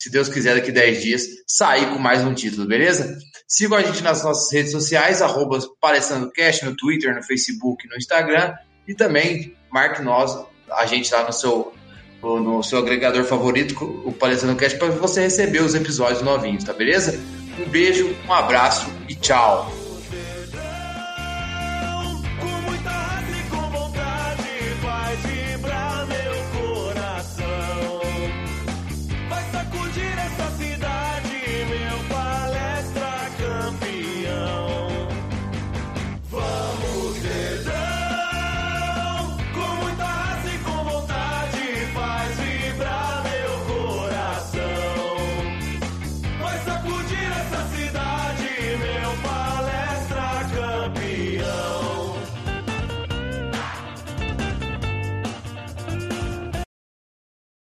se 0.05 0.11
Deus 0.11 0.29
quiser, 0.29 0.55
daqui 0.55 0.71
10 0.71 1.03
dias, 1.03 1.23
sair 1.47 1.87
com 1.87 1.99
mais 1.99 2.23
um 2.23 2.35
título, 2.35 2.67
beleza? 2.67 3.17
Sigam 3.49 3.79
a 3.79 3.83
gente 3.83 4.03
nas 4.03 4.23
nossas 4.23 4.53
redes 4.53 4.71
sociais, 4.71 5.23
arroba 5.23 5.59
Cast, 6.35 6.63
no 6.67 6.77
Twitter, 6.77 7.15
no 7.15 7.23
Facebook, 7.23 7.89
no 7.89 7.97
Instagram, 7.97 8.53
e 8.87 8.95
também 8.95 9.57
marque 9.73 10.03
nós, 10.03 10.37
a 10.71 10.85
gente 10.85 11.11
lá 11.11 11.25
no 11.25 11.33
seu, 11.33 11.73
no 12.23 12.63
seu 12.63 12.81
agregador 12.81 13.25
favorito, 13.25 13.83
o 14.05 14.13
Palestrando 14.13 14.59
Cast, 14.59 14.79
para 14.79 14.89
você 14.89 15.23
receber 15.23 15.63
os 15.63 15.75
episódios 15.75 16.21
novinhos, 16.21 16.65
tá 16.65 16.75
beleza? 16.75 17.19
Um 17.59 17.67
beijo, 17.71 18.15
um 18.29 18.33
abraço 18.35 18.87
e 19.09 19.15
tchau! 19.15 19.84